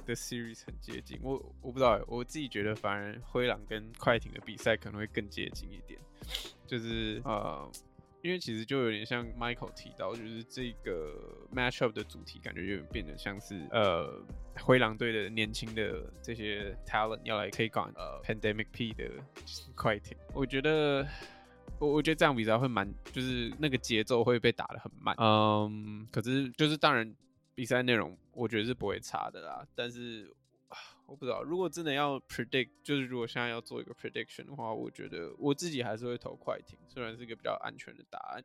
[0.05, 1.17] 的 series 很接近。
[1.23, 5.97] 我我不知道，我自己觉得反而灰狼跟快艇的比赛可能会更接近一点。
[6.67, 7.69] 就是呃，
[8.21, 11.17] 因为其实就有点像 Michael 提到，就是这个
[11.53, 14.21] matchup 的主题感觉有点变得像是呃
[14.61, 19.09] 灰狼队的年轻的这些 talent 要来 take on 呃 Pandemic P 的
[19.75, 20.17] 快艇。
[20.33, 21.07] 我觉得。
[21.83, 27.13] 我我觉得这样比赛会蛮，就是那个节奏会被打得很慢，嗯，可是就是当然
[27.53, 30.33] 比赛内容我觉得是不会差的啦，但是
[31.05, 38.41] 我不知道如果真的要 predict，就是如果现在要做一个 prediction 的话，我觉得我自己还是会投快艇，虽然是一个比较安全的答案，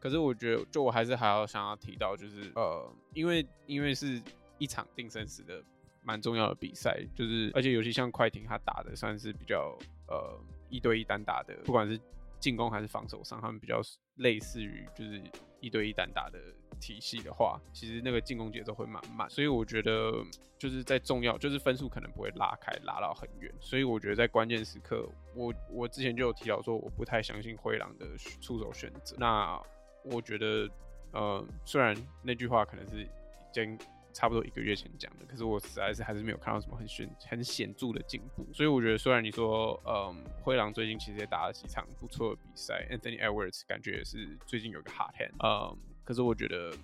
[0.00, 4.20] 可是我觉得就我还是还要想要提到就是呃，因为因为是
[4.56, 5.62] 一场定生死的
[6.02, 12.00] 蛮重要的比赛，就是而且尤其像快艇他打的算是比较呃一对一单打的，不管是
[12.42, 13.80] 进攻还是防守上，他们比较
[14.16, 15.22] 类似于就是
[15.60, 16.38] 一对一单打的
[16.80, 20.12] 体系的话，其实那个进攻节奏会蛮慢，所以我觉得
[20.58, 28.06] 就是在重要，就是分数可能不会拉开拉到很远，所以我觉得在关键时刻，我我之前就有提到说，我不太相信灰狼的
[28.40, 29.16] 出手选择。
[29.18, 29.56] 那
[30.04, 30.68] 我觉得，
[31.12, 33.08] 呃，虽然那句话可能是已
[33.52, 33.78] 经。
[34.12, 46.74] 差不多一个月前讲的，可是我实在是还是没有看到什么很显很显著的进步，所以我觉得虽然你说，嗯，灰狼最近其实也打了几场不错的比赛，Anthony Edwards 感觉也是最近有个 hot hand，嗯，可是我觉得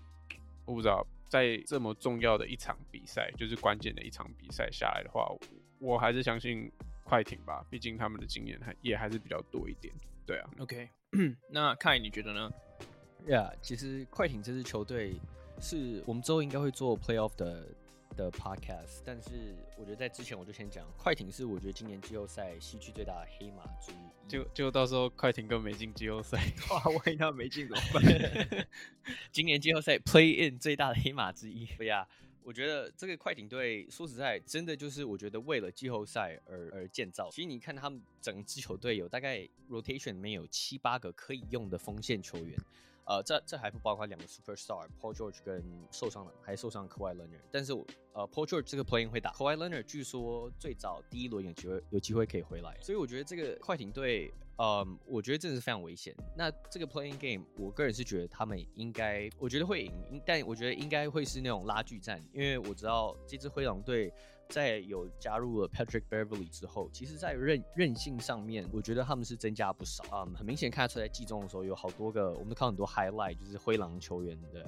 [0.65, 5.29] 我不知道在这么重要的一场比赛，就是关键的一场比赛下来的话，
[5.79, 6.71] 我还是相信
[7.05, 9.95] 快艇吧，毕竟他们的经验还也还是比较多一点，
[10.27, 10.89] 对啊，OK，
[11.51, 12.51] 那 Kai 你觉得呢？
[13.27, 15.21] 呀，yeah, 其实快艇这支球队。
[15.61, 17.67] 是我们之后应该会做 playoff 的
[18.17, 24.29] 的 podcast，但是我觉得在之前我就先讲，快艇是我觉得今年季后赛西区最大的黑马之一。
[24.29, 26.39] 就就到时候快艇跟没进季后赛，
[26.71, 28.67] 哇，万一他没进怎么办？
[29.33, 31.67] 今年季后赛 play in 最大的黑马之一。
[31.77, 32.07] 对呀，
[32.43, 37.31] 我觉得这个快艇队说实在，真的就是我觉得为了季后赛而而建造。
[37.31, 42.59] 其实你看他们整支球队有大概 rotation 里面有七八个可以用的锋线球员。
[43.09, 47.73] 呃，这这还不包括两个 superstar Paul George 跟受伤的还受伤 Kawhi Leonard，但是
[48.13, 56.15] 呃 Paul George 这个 playing 会打，Kawhi Leonard 据说最早第一轮有机会有机会可以回来，所以我觉得这个快艇队，呃，我觉得真的是非常危险。
[56.37, 64.13] 那这个 play-in game，我个人是觉得他们应该，我觉得会赢，但我觉得应该会是那种拉锯战，因为我知道这支灰狼队。
[64.49, 70.27] 在有加入了 Patrick Beverly 之后，其实，在韧韧性上面，我觉得他们是增加不少啊。
[70.35, 74.65] 很明显看得出来，季中的时候有好多个，我们都看很多 highlight，就是灰狼球员对。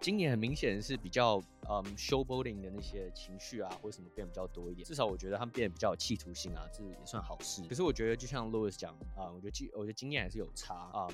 [0.00, 4.84] 今年很明显是比较嗯 showboating 的那些情绪啊，或者什么变比较多一点。
[4.84, 7.62] 至少我觉得他们变得比较有企图心啊，这也算好事。
[7.68, 11.06] 可是我觉得，就像 Louis 讲啊，我觉得经我觉得经验还是有差啊。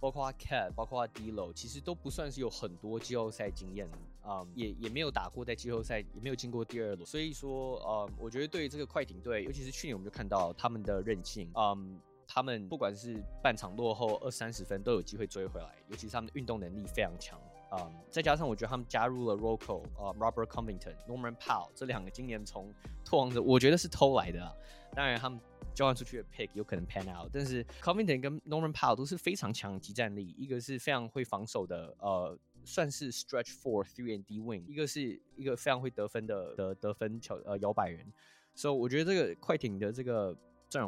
[0.00, 3.88] 包括 Cat，包括 D'Lo，其实都不算是有很多季后赛经验，
[4.24, 22.72] 啊、也也没有打过在季后赛，也没有进过第二轮，所以说，呃、我觉得对于这个快艇队，尤其是去年我们就看到他们的韧性，嗯，他们不管是半场落后二三十分都有机会追回来，尤其是他们的运动能力非常强，啊、嗯，再加上我觉得他们加入了 Rocco，啊、，Robert Covington，Norman Powell 这两个今年从
[23.04, 24.52] 拓荒者，我觉得是偷来的，啊，
[24.94, 25.38] 当然他们。
[25.74, 38.06] 交换出去的 pick 有可能 pan out，但是 Covington 跟 Norman Powell 都是非常强的即战力，一个是非常会防守的，呃，算是 stretch four three and D wing，一个是一个非常会得分的的得分球呃摇摆人，
[38.54, 40.36] 所以我觉得这个快艇的这个。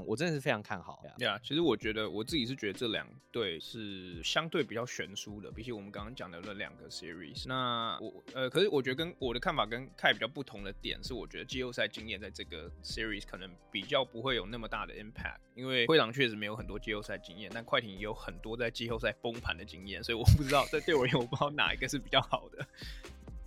[0.07, 1.03] 我真的是非常看好。
[1.19, 7.47] 对啊，其实我觉得我自己是觉得这两队是相对比较悬殊的，比起我们刚刚讲的那两个 series。
[7.47, 22.67] 那我呃，可是我觉得跟我的看法跟 Kai 比较不同的点是，我觉得季后赛经验在这个 series 可能比较不会有那么大的 impact，因为灰狼确实没有很多季后赛经验，但快艇也有很多在季后赛崩盘的经验，所以我不知道这对我而言，我不知道哪一个是比较好的。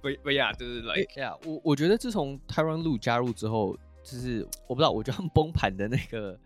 [0.02, 3.78] 不不呀，就是 like 呀，我我觉得自从 Tyronn Lue 加入之后。
[4.12, 6.38] 就是我不知道，我觉得他们崩盘的那个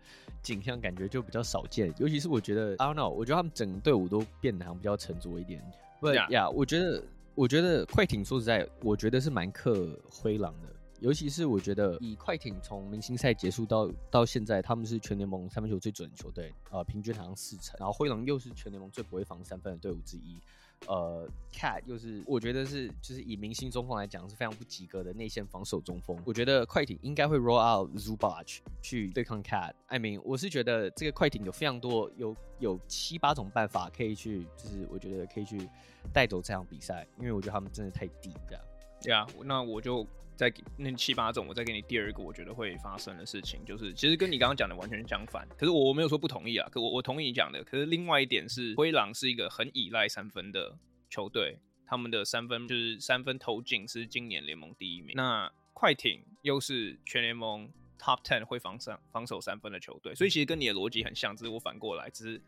[0.42, 5.64] 景象感觉就比较少见，尤其是我觉得，I don't know，我觉得他们整个队伍都变得好像比较沉着一点。
[6.00, 7.02] 不呀，yeah, 我觉得，
[7.34, 10.68] 我觉得快艇说实在，我觉得是蛮克灰狼的，
[11.00, 20.38] 尤其是我觉得以快艇从明星赛结束到到现在，他们是全联盟三分球最准的球队，呃，平均好像四成，然后灰狼又是全联盟最不会防三分的队伍之一。
[20.86, 26.16] 呃，Cat 又是我觉得是就是以明星中锋来讲是非常不及格的内线防守中锋。
[26.24, 29.72] 我觉得快艇应该会 roll out Zubac 去对抗 Cat。
[29.86, 35.68] I mean，我是觉得这个快艇有非常多有有七八种办法可以去，就是我觉得可以去
[36.12, 38.64] 带走这场比赛，因为我觉得他们真的太低这样。
[39.02, 40.06] 对啊，那我就。
[40.36, 45.46] 再给那七八种，我再给你第二个，我觉得会发生的事情，就是其实跟你刚刚讲的完全相反。
[45.56, 47.62] 可是我没有说不同意啊，可我我同意你讲的。
[47.64, 50.76] 可是另外一点是，灰狼是一个很依赖三分的
[51.08, 55.14] 球队，他们的三分就是三分投进是今年联盟第一名。
[55.14, 62.42] 那快艇又是全联盟 top ten 会防上防守三分的球队，所以其实跟你的逻辑很像，只是我反过来，只是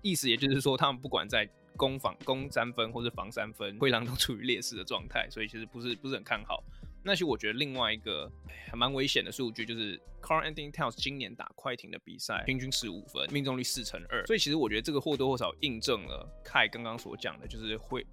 [0.00, 6.62] 意思也就是说，他们不管在攻防攻三分或是防三分，灰狼都处于劣势的状态，所以其实不是不是很看好。
[7.04, 8.30] 那其实我觉得另外一个
[8.70, 18.06] 还蛮危险的数据就是 Karl-Anthony Towns 今年打快艇的比赛，平均十五分，命中率四成二，所以其实我觉得这个或多或少印证了 Kai 刚刚所讲的，就是会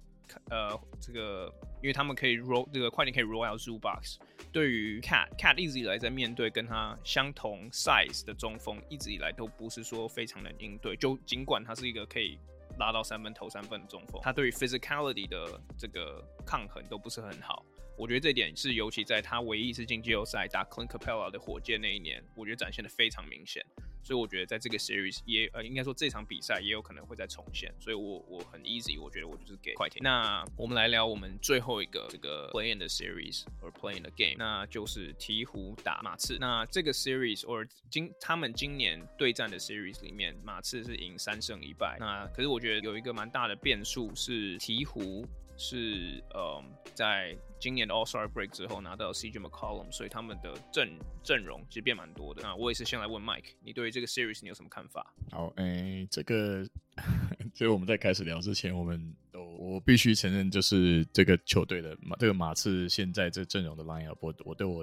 [0.48, 4.16] 呃这个，因为他们可以 roll 这个快艇可以 roll out Zubac，
[4.52, 12.38] 对于 Cat Cat 一直以来在面对跟他相同 size 的中锋，一直以来都不是说非常能应对，就尽管他是一个可以
[12.78, 17.64] 拉到三分投三分的中锋，他对于 physicality 的这个抗衡都不是很好。
[17.96, 23.64] 我觉得这点是，尤其在他唯一一次进季后赛打 Clint Capela 的火箭那一年，我觉得展现的非常明显。
[24.02, 27.70] 所以我觉得在这个 series 也呃，应该说这场比赛也有可能会再重现。
[27.78, 30.02] 所以我我很 easy，我觉得我就是给快艇。
[30.02, 36.38] 那我们来聊我们最后一个这个 play in 的 series or play in 的 game，那就是鹈鹕打马刺。
[36.40, 41.98] 那这个 series or 今他们今年对战的 series 里面，马刺是赢三胜一败。
[42.00, 45.26] 那可是我觉得有一个蛮大的变数是鹈鹕。
[45.60, 52.40] 是呃，在今年的 All Star Break 之后拿到 CJ McCollum，所以他们的阵阵容其实变蛮多的。
[52.42, 55.14] 那我也是先来问 Mike，你对于这个 Series 你有什么看法？
[55.30, 56.64] 好，哎、这个，
[57.54, 64.82] 所以我们在开始聊之前，我们都我必须承认，就是这个球队的马，这个马刺现在这阵容的 Lineup，我我对我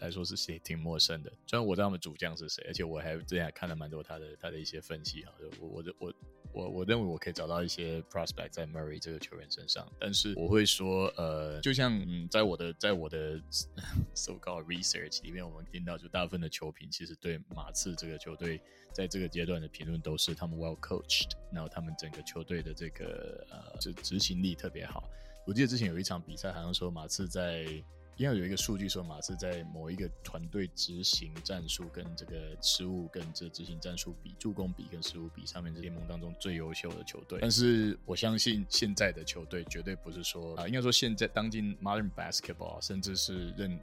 [0.00, 1.32] 来说是挺挺陌生的。
[1.46, 6.06] 虽然我知道他们主将是谁，而且我还之前还看了蛮多他的他的一些分析哈，我我我。
[6.08, 6.14] 我
[6.52, 13.38] 我我认为我可以找到一些 prospect 在 Murray 这个球员身上，但是我会说，呃，就像嗯，在我的在我的
[14.16, 18.58] so-called research 里面，我们听到就大部分的球评其实对马刺这个球队
[18.94, 25.10] 在这个阶段的评论都是他们 well coached，然后他们整个球队的这个呃执执行力特别好。
[25.44, 27.66] 我记得之前有一场比赛，好像说马刺在。
[28.16, 37.38] 因为有一个数据说，马刺在某一个团队执行战术跟这个失误跟这执行战术比，助攻比跟失误比上面，是联盟当中最优秀的球队。
[37.42, 43.78] 但是我相信现在的球队绝对不是说啊，应该说现在当今 modern basketball，甚至是任。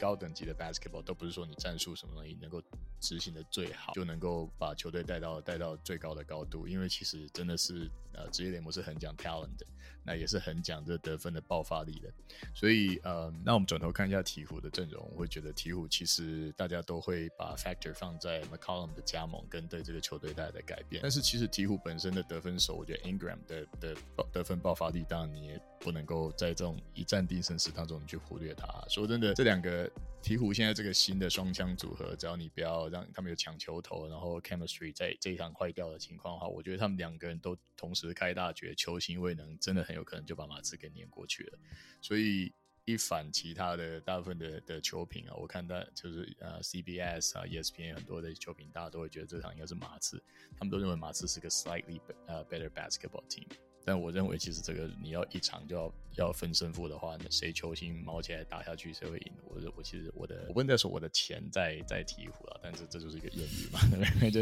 [0.00, 2.62] 高等级的 basketball 都不是说你战术什么东西能够
[3.00, 6.66] 执行的最好，就能够把球队带到带到最高的高度。
[6.68, 9.66] 因为其实真的是呃，职业联盟是很讲 talent 的，
[10.04, 12.12] 那也是很讲这得分的爆发力的。
[12.54, 21.02] 所以呃，那我们转头看一下鹈鹕的阵容，我会觉得鹈鹕其实大家都会把 factor 放在 McCollum 的加盟跟对这个球队带来的改变。
[21.02, 23.96] 但是其实鹈鹕本身的得分手，我觉得 Ingram 的的
[24.32, 28.66] 得分爆发力，当然你也不能够在这种一战定生死当中你去忽略他。
[28.88, 29.86] 说真的，这两个
[30.22, 41.58] 鹈鹕现在这个新的双枪组合，只要你不要让他们有抢球头，然后 chemistry 在这一场坏掉的情况的话，我觉得他们两个人都同时开大绝，球星未能，真的很有可能就把马刺给碾过去了。
[42.00, 42.50] 所以
[42.86, 50.22] 一反其他的大部分的的球评啊，我看到就是呃 CBS 啊 ESPN 很多的球评，大家都会觉得这场应该是马刺，
[50.56, 52.00] 他们都认为马刺是个 slightly
[52.48, 53.46] better basketball team。
[53.84, 59.32] 但我认为，其实这个你要一场就要要分胜负的话，那谁球星毛起来打下去，谁会赢？
[59.44, 64.30] 我我其实我的我不能再说我的钱在在鹈鹕了，但是这就是一个谚语嘛，对 不对？
[64.30, 64.40] 就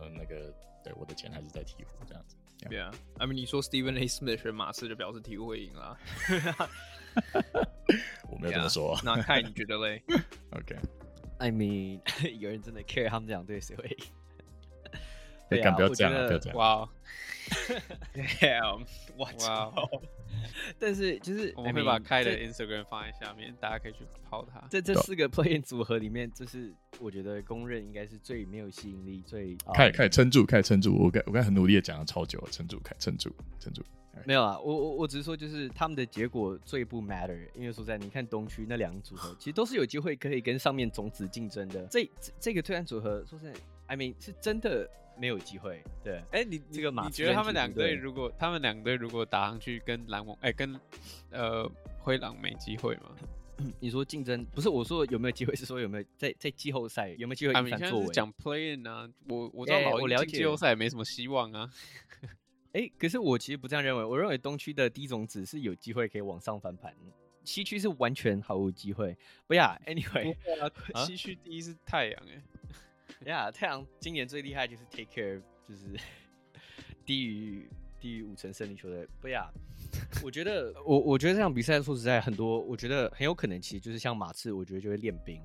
[0.00, 2.36] 呃那个对我的钱还是在鹈鹕这样子。
[2.68, 4.06] 对啊，I mean 你说 Stephen A.
[4.06, 5.98] Smith 选马刺就表示鹈鹕会赢了，
[8.28, 9.00] 我没有这么说。
[9.02, 10.02] 那看你觉得嘞
[10.50, 11.98] ？OK，I、 mean
[12.38, 13.96] 有人真的 care 他们这两队谁会赢？
[15.50, 16.56] 对啊，不要这样，不要这样。
[16.56, 16.88] 哇，
[18.40, 18.86] Damn，
[19.16, 19.72] 哇哇！
[20.78, 24.60] 但是就是我们会把开的 Instagram 放在下面，大家可以去泡它。
[24.68, 30.96] 在这四个 play-in 组合里面，就是我觉得公认应该是最没有吸引力、最开开撑住、开撑住。
[30.96, 33.82] 我刚我刚很努力的讲了超久了，撑住、开撑住、撑住。
[34.24, 41.84] 没有啊，我我我只是说，就是他们的结果最不 matter，因为说在你看东区那两个组合，其实都是有机会可以跟上面种子竞争的。
[41.86, 43.52] 这这，这个推案组合，说实在
[43.86, 44.88] ，I mean 是真的。
[45.20, 50.80] 没有机会，对，哎，你这个马，你觉得他们两队如果他们两队如果打上去跟篮网，哎，跟
[51.30, 53.14] 呃灰狼没机会吗？
[53.78, 57.52] 你说竞争不是我说有没有机会，是说有没有在在季后赛有没有机会？
[57.52, 61.70] 他们现在是讲 play in 啊，我我知道老鹰进季后赛也没什么希望啊。
[62.72, 66.94] 哎，可是我其实不这样认为，我认为东区的第一种子是有机会可以往上翻盘，
[67.44, 69.14] 西区是完全毫无机会。
[69.46, 70.34] 不要， anyway，
[71.04, 72.42] 西区第一是太阳，哎。
[73.26, 75.94] 呀，yeah, 太阳今年最厉害就是 take care，就是
[77.04, 77.68] 低于
[78.00, 79.06] 低于五成胜利球队。
[79.20, 79.50] 不呀，
[80.24, 85.42] 我觉得 我我觉得这场比赛说实在很多，我觉得很有可能其实就是像马刺，我觉得就会练兵。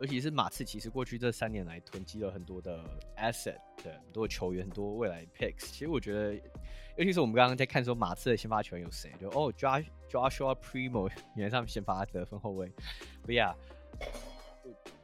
[0.00, 2.84] 尤其是马刺，其实过去这三年来囤积了很多的
[3.16, 5.72] asset，对，很多球员，很多未来 picks。
[5.72, 6.34] 其实我觉得，
[6.96, 12.72] 尤其是我们刚刚在看说马刺的先发球员有谁，就哦，Josh Joshua Primo，原来他们先发得分后卫。
[13.22, 13.52] 不呀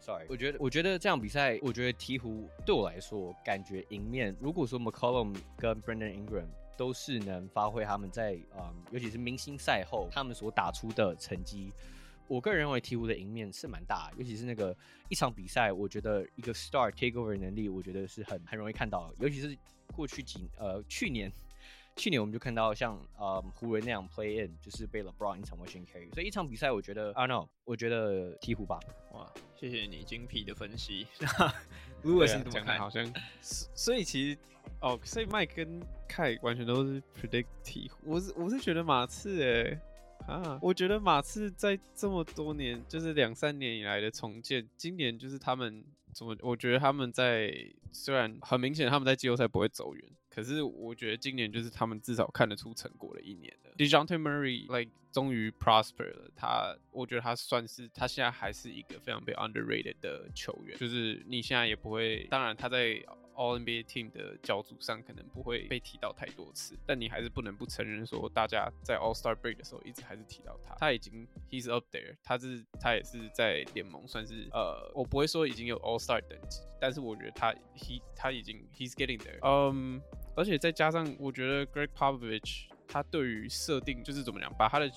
[0.04, 6.46] ，sorry，我觉得我觉得这场比赛，我觉得鹈鹕对我来说感觉赢面，如果说 McCollum 跟 Brendan Ingram
[6.76, 11.72] 都是能发挥他们在嗯，尤其是明星赛后他们所打出的成绩。
[12.26, 14.74] 我个人认为鹈鹕的赢面是蛮大，尤其是那个
[15.08, 19.12] 一场比赛，我觉得一个 star takeover 能力，我觉得是很很容易看到。
[19.18, 19.56] 尤其是
[19.94, 21.30] 过去几呃去年，
[21.96, 26.12] 去年我们就看到像呃湖人那样 play in，就是被 LeBron 一场完全 carry。
[26.12, 28.80] 所以一场比赛，我觉得 I don't know，我觉得鹈鹕吧。
[29.12, 31.06] 哇，谢谢你精辟的分析。
[32.02, 32.78] Louis 你怎么看？
[32.78, 34.38] 好像，所以其实
[34.80, 37.90] 哦，所以 Mike 跟 Kai 完全都是 predict 鹈鹕。
[38.04, 39.80] 我是我是觉得马刺诶、欸。
[40.26, 45.84] 啊，我觉得马刺在这么多年，就是两三年以来的重建，今年就是他们
[46.14, 46.34] 怎么？
[46.40, 47.54] 我觉得他们在
[47.94, 53.72] 虽然很明显他们在季后赛不会走远，可是我觉得今年就是他们至少看得出成果的一年了。
[53.78, 63.02] Dejounte Murray，like 终于 prosper 了，他我觉得他算是他现在还是一个非常被 underrated 的球员，就是你现在也不会，当然他在。
[63.36, 70.76] All NBA team 的角逐上可能不会被提到太多次，但你还是不能不承认说，大家在 All Star Break 的时候一直还是提到他。
[70.76, 77.52] 他已经 He's up there，他是他也是在联盟算是呃，我不会说已经有 All Star 等级，但是我觉得他
[77.84, 79.38] He 他已经 He's getting there。
[79.42, 80.00] 嗯，
[80.34, 84.90] 而且再加上我觉得 Greg Popovich 他对于设定就是怎么讲，把他的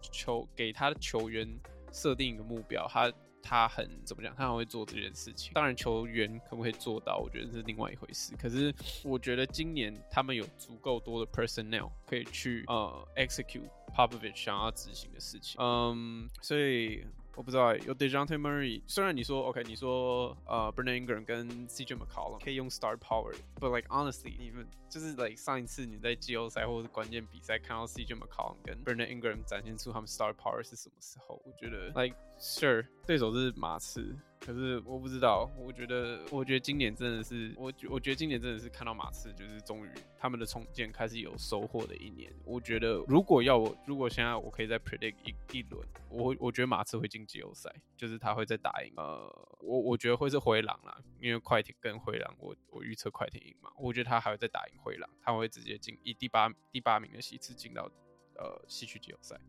[0.00, 1.48] 球给他的球员
[1.92, 3.10] 设定一个目标，他。
[3.46, 4.34] 他很怎么讲？
[4.34, 5.52] 他很会做这件事情。
[5.52, 8.34] 当然，球员可不可以做到，我觉得是另外一回事。
[8.38, 8.74] 可是，
[9.04, 15.60] 我觉得今年他们有足够多的 personnel 可以去呃 execute Popovich 想要执行的事情。
[15.60, 17.04] 嗯，所以。
[17.36, 27.86] 我不知道有 Dejounte Murray，虽然你说 OK，你说呃 Brandon Ingram 跟 CJ McCollum 可以用 Star Power，but like honestly，你们就是 like 上一次你在季后赛或者关键比赛看到
[27.86, 31.42] CJ McCollum 跟 Brandon Ingram 展现出他们 Star Power 是什么时候？
[31.44, 34.16] 我觉得 like sure 对手是马刺。
[34.40, 42.30] 可是我不知道，我觉得，我觉得今年真的是，我我觉得今年真的是看到马刺，就是终于他们的重建开始有收获的一年。
[42.44, 48.92] 我觉得如果要我，如果现在我可以再 predict 一一轮，我我觉得马刺会进季后赛，就是他会再打赢。
[48.98, 53.70] 呃，我我觉得会是灰狼啦，因为快艇跟灰狼，我我预测快艇赢嘛。
[53.78, 57.90] 我觉得他还会再打赢灰狼，他会直接进以第八第八名的席次进到
[58.34, 59.40] 呃西区季后赛。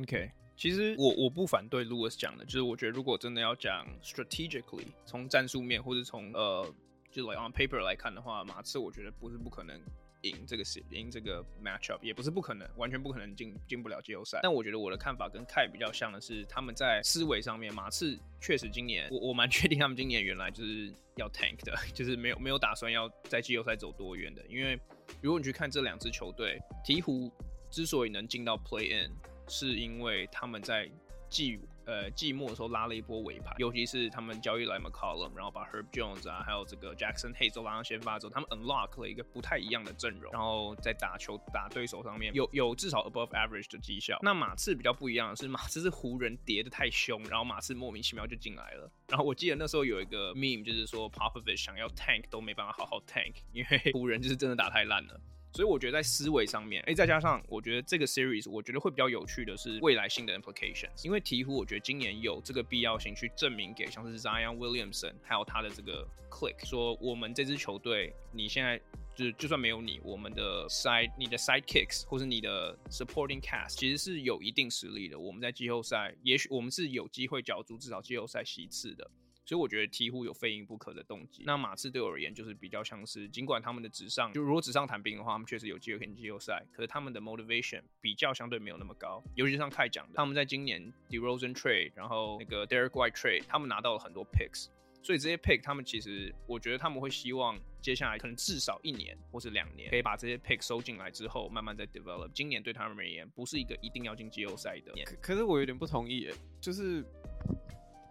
[0.00, 0.30] OK。
[0.62, 6.64] 其实我我不反对 Louis 讲的，就是我觉得如果真的要讲 strategically，从战术面或者从呃，
[7.10, 9.76] 就 like on paper 来看的话，马刺我觉得不是不可能
[10.20, 14.38] 赢这个赢这个 matchup，也不是不可能，完全不可能进进不了季后赛。
[14.40, 24.40] 但我觉得我的看法跟 K 比较像的是，他们在思维上面，马刺确实今年我我蛮 确定他们今年原来就是要 tank 的， 就是没有没有打算要在季后赛走多远的。
[24.48, 24.78] 因为
[25.20, 26.56] 如果你去看这两支球队，
[26.86, 27.28] 鹈鹕
[27.68, 29.10] 之所以能进到 play in。
[29.52, 30.90] 是因为他们在
[31.28, 44.18] 季呃季末的时候拉了一波尾盘，尤其是他们交易来 McCollum，然后把 Herb Jones 啊，还有这个 Jackson Hayes 都拉上先发之后，他们 unlock 了一个不太一样的阵容，然后在打球打对手上面有有至少 above average 的绩效。
[44.22, 48.90] 那马刺比较不一样的是，马刺是湖人叠的太凶，然后马刺莫名其妙就进来了。
[49.08, 55.20] 然后我记得那时候有一个 meme，就是说 Popovich 想要 tank 都没办法好好 tank，因为湖人就是真的打太烂了。
[55.52, 61.04] 所以我觉得在思维上面，哎，再加上我觉得这个 series 我觉得会比较有趣的是未来性的 implications。
[61.04, 68.80] 因为鹈鹕我觉得今年有这个必要性去证明给像是 Zion Williamson 还有他的这个 click，说我们这支球队，你现在
[69.14, 75.18] 就就算没有你，我们的 side 你的 sidekicks 或是你的 supporting cast 其实是有一定实力的。
[75.18, 79.10] 我们在季后赛，也许我们是有机会角逐至少季后赛席次的。
[79.44, 81.42] 所以我觉得鵜鹕有非赢不可的动机。
[81.44, 89.22] 那马刺对我而言就是比较像是，尽管他们的纸上就如果纸上谈兵的话，他们确实有机会进季后赛，可是他们的 motivation 比较相对没有那么高。
[89.34, 94.68] 尤其像凯讲的，他们在今年 DeRozan trade，然后那个 Derek White trade，他们拿到了很多 picks，
[95.02, 102.30] 所以这些 pick 他们其实我觉得他们会希望接下来可能至少一年或是两年，可以把这些 pick 收进来之后，慢慢再 develop。
[102.32, 104.92] 今年对他们而言不是一个一定要进季后赛的。
[105.04, 106.30] 可可是我有点不同意，
[106.60, 107.04] 就是。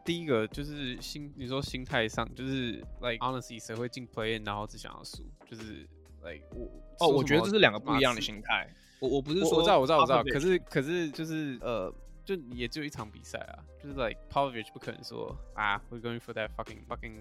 [0.04, 5.88] 第一个就是心，你说心态上就是 like honestly 谁会进 play in 然后只想要输，就是
[6.24, 8.68] like 我哦，我觉得这是两个不一样的心态。
[9.00, 11.94] 我我不是说我，我知道我知道我知道，可是可是就是呃，
[12.24, 17.16] 就也只有一场比赛啊，就是 like Popovich 不可能说啊，we're going for that fucking fucking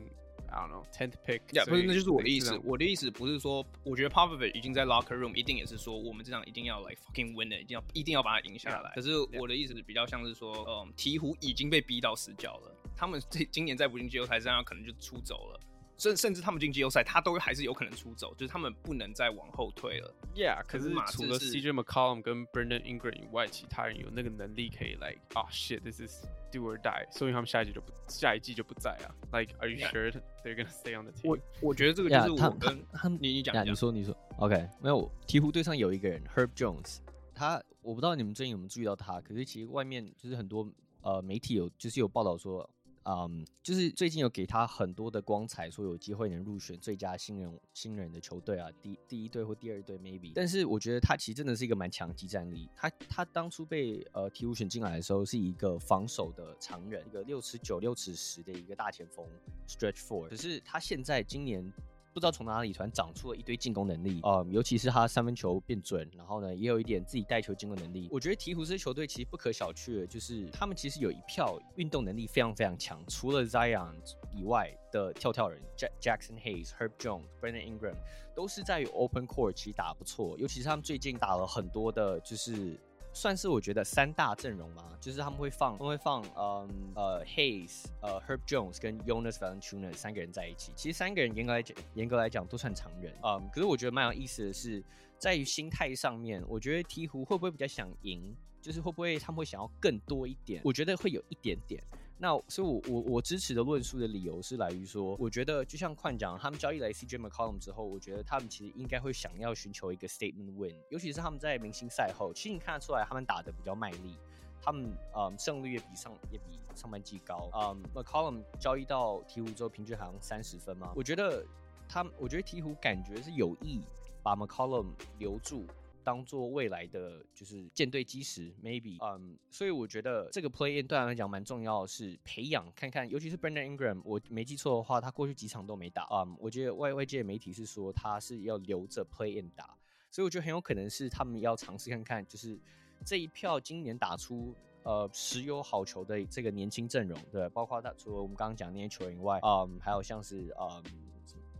[0.50, 1.40] I don't know tenth pick。
[1.52, 2.60] Yeah，，不是，那就是我的意思。
[2.64, 8.92] 我的意思不是说，我觉得 Popovich 已经在 locker room 一定也是说，我们这场一定要来 fucking win 的，一定要一定要把它赢下来。
[8.94, 15.60] 可是我的意思比较像是说，嗯，鹈鹕已经被逼到死角了，他们这今年再不进季后赛，这样可能就出走了。
[16.00, 20.14] 甚甚至他们进季后赛，他都还是有可能出走，就是他们不能再往后退了。
[20.34, 29.12] Yeah，可是除了 CJ McCollum 跟 Brandon Ingram 以外，其他人有那个能力可以来啊、oh, shit，this is do or die，所以他们下一季就不下一季就不在啊。
[29.30, 30.10] Like，are you sure
[30.42, 31.28] they're gonna stay on the team？
[31.28, 37.00] 我我觉得这个就是我跟、yeah, 他们你你讲、yeah, 你说你说，OK，没有鹈鹕队上有一个人 Herb Jones，
[37.34, 40.66] 他我不知道你们最近有没有注意到他，可是其实外面就是很多
[41.02, 42.68] 呃媒体有就是有报道说。
[43.04, 50.32] 嗯就是最近有给他很多的光彩，说有机会能入选最佳新人新人的球队啊，第第一队或第二队 maybe。
[50.34, 52.68] 但是我觉得他其实真的是一个蛮强击战力。
[52.76, 59.26] 他他当初被呃鵜鹕选进来的时候，是一个防守的常人，一个六尺九六尺十的一个大前锋
[59.66, 60.28] stretch four。
[60.28, 61.72] 可是他现在今年。
[62.12, 68.08] 不知道从哪里突然长出了一堆进攻能力啊、尤其是他三分球变准，然后呢，也有一点自己带球进攻能力。
[68.10, 73.94] 我觉得鹈鹕这支球队其实不可小觑的，就是他们其实有一票运动能力非常非常强，除了 Zion
[74.32, 77.96] 以外的跳跳人 Jack Jackson Hayes、Herb Jones、Brandon Ingram
[78.34, 82.78] 都是在于 Open Court 其实打不错，尤其是他们最近打了很多的，就是。
[83.12, 90.72] 算是我觉得三大阵容嘛，就是他们会放，他们会放，嗯呃，Hayes，呃，Herb Jones 跟 Jonas v a l e n t u n a 三个人在一起。
[90.76, 94.82] 其实三个人严格来讲，严格来讲都算常人，嗯，可是我觉得蛮有意思的是，
[95.18, 100.62] 在于心态上面，我觉得鹈鹕会不会比较想赢，就是会不会他们会想要更多一点？
[100.64, 101.82] 我觉得会有一点点。
[102.22, 114.18] 那所以我，我我支持的论述的理由是来于说，我觉得就像矿讲，他们交易来 CJ McCollum 之后，我觉得他们其实应该会想要寻求一个 statement win，尤其是他们在明星赛后，其实你看得出来他们打得比较卖力，
[114.60, 121.42] 他们嗯胜率也比上也比上半季高，嗯 McCollum 交易到鹈鹕之后，平均好像三十分嘛，我觉得
[121.88, 123.80] 他我觉得鹈鹕感觉是有意
[124.22, 125.64] 把 McCollum 留住。
[126.02, 139.76] 当做未来的就是舰队基石，maybe，嗯、所以我觉得这个 play in 对他来讲蛮重要的，是培养看看，尤其是 Brandon Ingram，我没记错的话，他过去几场都没打，嗯、我觉得外外界媒体是说他是要留着 play in 打，
[140.10, 142.58] 所以我觉得很有可能是他们要尝试看看，就是
[143.04, 150.82] 这一票今年打出呃十有好球的这个年轻阵容，对，包括他除了我们刚刚讲那些球员以外，嗯、还有像是嗯。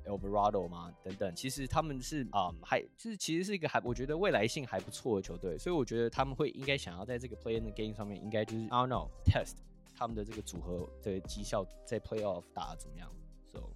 [0.06, 9.56] Um, Alvarado 嘛，等等，其实他们是啊、嗯，还就是其实是一个还我觉得未来性还不错的球队，所以我觉得他们会应该想要在这个 play in the game 上面，应该就是 I don't know test
[9.94, 13.10] 他们的这个组合的绩效在 playoff 打得怎么样。
[13.52, 13.70] So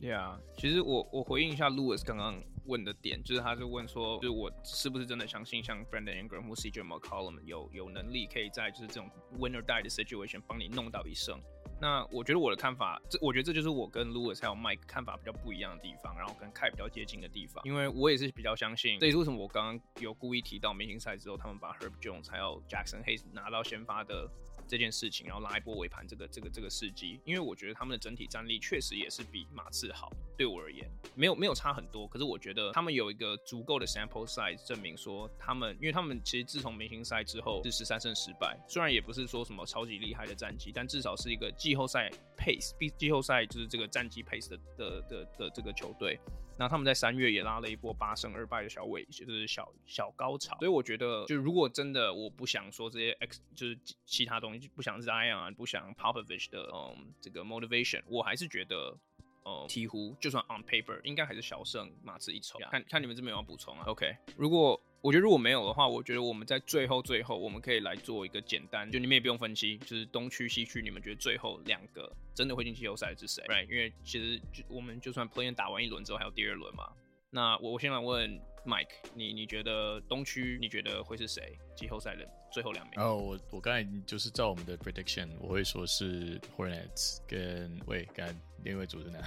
[0.00, 9.08] yeah，yeah，其实我我回应一下 Louis 刚刚问的点，就是他就问说，就是我是不是真的相信像 Brandon Ingram 或 CJ McCollum 有有能力可以在就是这种
[9.38, 11.40] win or die 的 situation 帮你弄到一胜。
[11.84, 24.26] 那我觉得我的看法，这我觉得这就是我跟 Louis 还有 Mike 看法比较不一样的地方，然后跟 Kai 比较接近的地方，因为我也是比较相信，这也是为什么我刚刚有故意提到明星赛之后，他们把 Herb Jones 还有 Jackson Hayes 拿到先发的。
[24.66, 32.06] 这件事情，然后拉一波尾盘，这个这个这个事迹，因为我觉得他们的整体战力确实也是比马刺好，对我而言，没有没有差很多。
[32.06, 46.18] 可是我觉得他们有一个足够的 sample size 证明说，他们，因为他们其实自从明星赛之后是十三胜十败，虽然也不是说什么超级厉害的战绩，但至少是一个季后赛 pace，季后赛就是这个战绩 pace 的的的的这个球队。
[46.56, 50.56] 那他们在三月也拉了一波八胜二败的小尾，就是小小高潮。
[50.58, 58.96] 所以我觉得，就如果真的我不想说这些 X，就是其他东西，不想 Zion，不想 Popovich 的嗯这个 motivation，我还是觉得，
[59.42, 62.58] 呃、鹈，鹕就算 on paper 应该还是小胜马刺一筹。
[62.70, 64.80] 看看你们这边有没有补充啊？OK，如果。
[65.04, 73.68] 我觉得如果没有的话，我觉得我们在最后最后，我们可以来做一个简单，就你们也不用分析，就是东区西区，你们觉得最后两个真的会进季后赛是谁？Right？
[73.68, 76.90] 因为其实就我们就算 play-in 打完一轮之后，还有第二轮嘛。
[77.28, 78.30] 那我我先来问
[78.64, 81.58] Mike，你你觉得东区你觉得会是谁？
[81.76, 82.98] 季后赛的最后两名？
[82.98, 89.22] 哦，我我刚才就是照我们的 prediction，我会说是 Hornets 跟喂，刚才另一位主持人。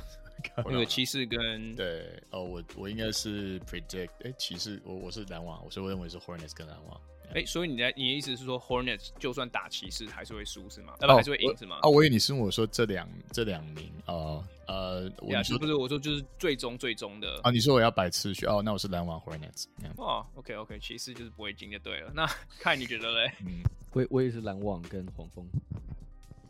[0.57, 6.99] 那个骑士跟对哦，我我应该是 predict 哎，骑士我我是篮网，所以我认为是 Hornets 跟篮网。
[7.33, 10.93] 哎，所以你的你的意思是说 Hornets 就算打骑士还是会输是吗？
[11.01, 11.79] 哦，还是会赢是吗？
[11.83, 19.65] 哦，我以为你是问我说这两这两名哦呃，我说不是我说就是最终最终的啊，你说我要摆次序哦，那我是篮网 Hornets。
[19.97, 22.11] 哦，OK OK，骑士就是不会进就对了。
[22.15, 22.25] 那
[22.59, 23.31] 看你觉得嘞？
[23.41, 23.59] 嗯，
[23.91, 25.45] 我我也是篮网跟黄蜂。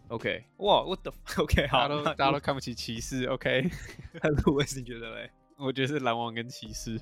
[0.10, 3.70] OK，哇，我的 OK，好，大家都大家都看不起骑士，OK，
[4.22, 5.30] 那路易斯你觉得嘞？
[5.60, 7.00] 我觉得是篮网跟骑士。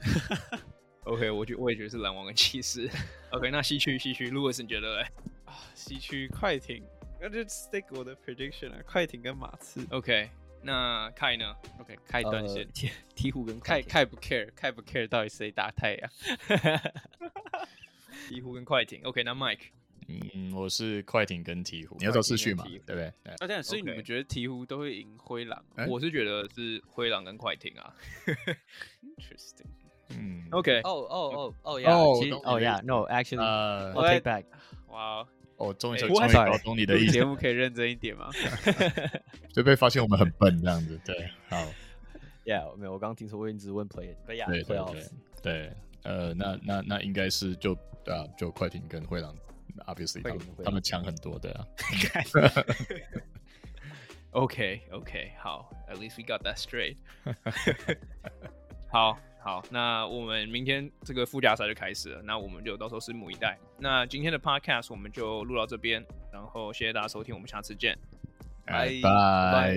[1.05, 2.89] OK，我觉我也觉得是篮网跟骑士。
[3.29, 5.07] OK，那西区西区，路易斯你觉得嘞？
[5.45, 6.83] 啊，西区快艇，
[7.21, 9.85] 那就 stick 我的 prediction 啊，快艇跟马刺。
[9.91, 10.31] OK，
[10.63, 12.67] 那凯呢？OK，开断线。
[12.73, 16.09] 鹈鹈鹕跟凯凯不 care，凯不 care，到底谁打太阳？
[18.31, 19.01] 鹈鹕跟快艇。
[19.03, 19.69] OK，那 Mike。
[20.07, 21.95] 嗯，我是快艇跟鹈鹕。
[21.99, 22.63] 你要走次序嘛？
[22.65, 23.11] 对不对？
[23.23, 25.63] 那，这样，所以你们觉得鹈鹕都会赢灰狼？
[25.87, 27.93] 我是觉得是灰狼跟快艇啊。
[28.25, 29.67] Interesting。
[30.17, 30.81] 嗯，OK。
[30.81, 34.45] 哦哦哦哦，Yeah，哦 Yeah，No，Actually，I'll take back。
[34.89, 35.27] 哇。
[35.57, 37.13] 哦，终于终于搞懂你的意思。
[37.13, 38.29] 节目可以认真一点吗？
[39.53, 40.99] 就被发现我们很笨这样子。
[41.05, 41.57] 对，好。
[42.45, 45.09] Yeah，没有，我刚刚听说我一直问 Play，对对对
[45.41, 47.73] 对，呃，那那那应该是就
[48.05, 49.33] 啊，就快艇跟灰狼
[49.85, 51.67] ，Obviously 他们他们强很多的啊。
[54.31, 56.97] OK OK，好，At least we got that straight。
[58.91, 59.17] 好。
[59.45, 63.55] 好，那我们明天这个附加赛就开始了，那我们就到时候拭目以待。
[63.77, 66.03] 那今天的 podcast 我们就录到这边，
[66.33, 67.95] 然后谢谢大家收听，我们下次见，
[68.65, 69.75] 拜拜。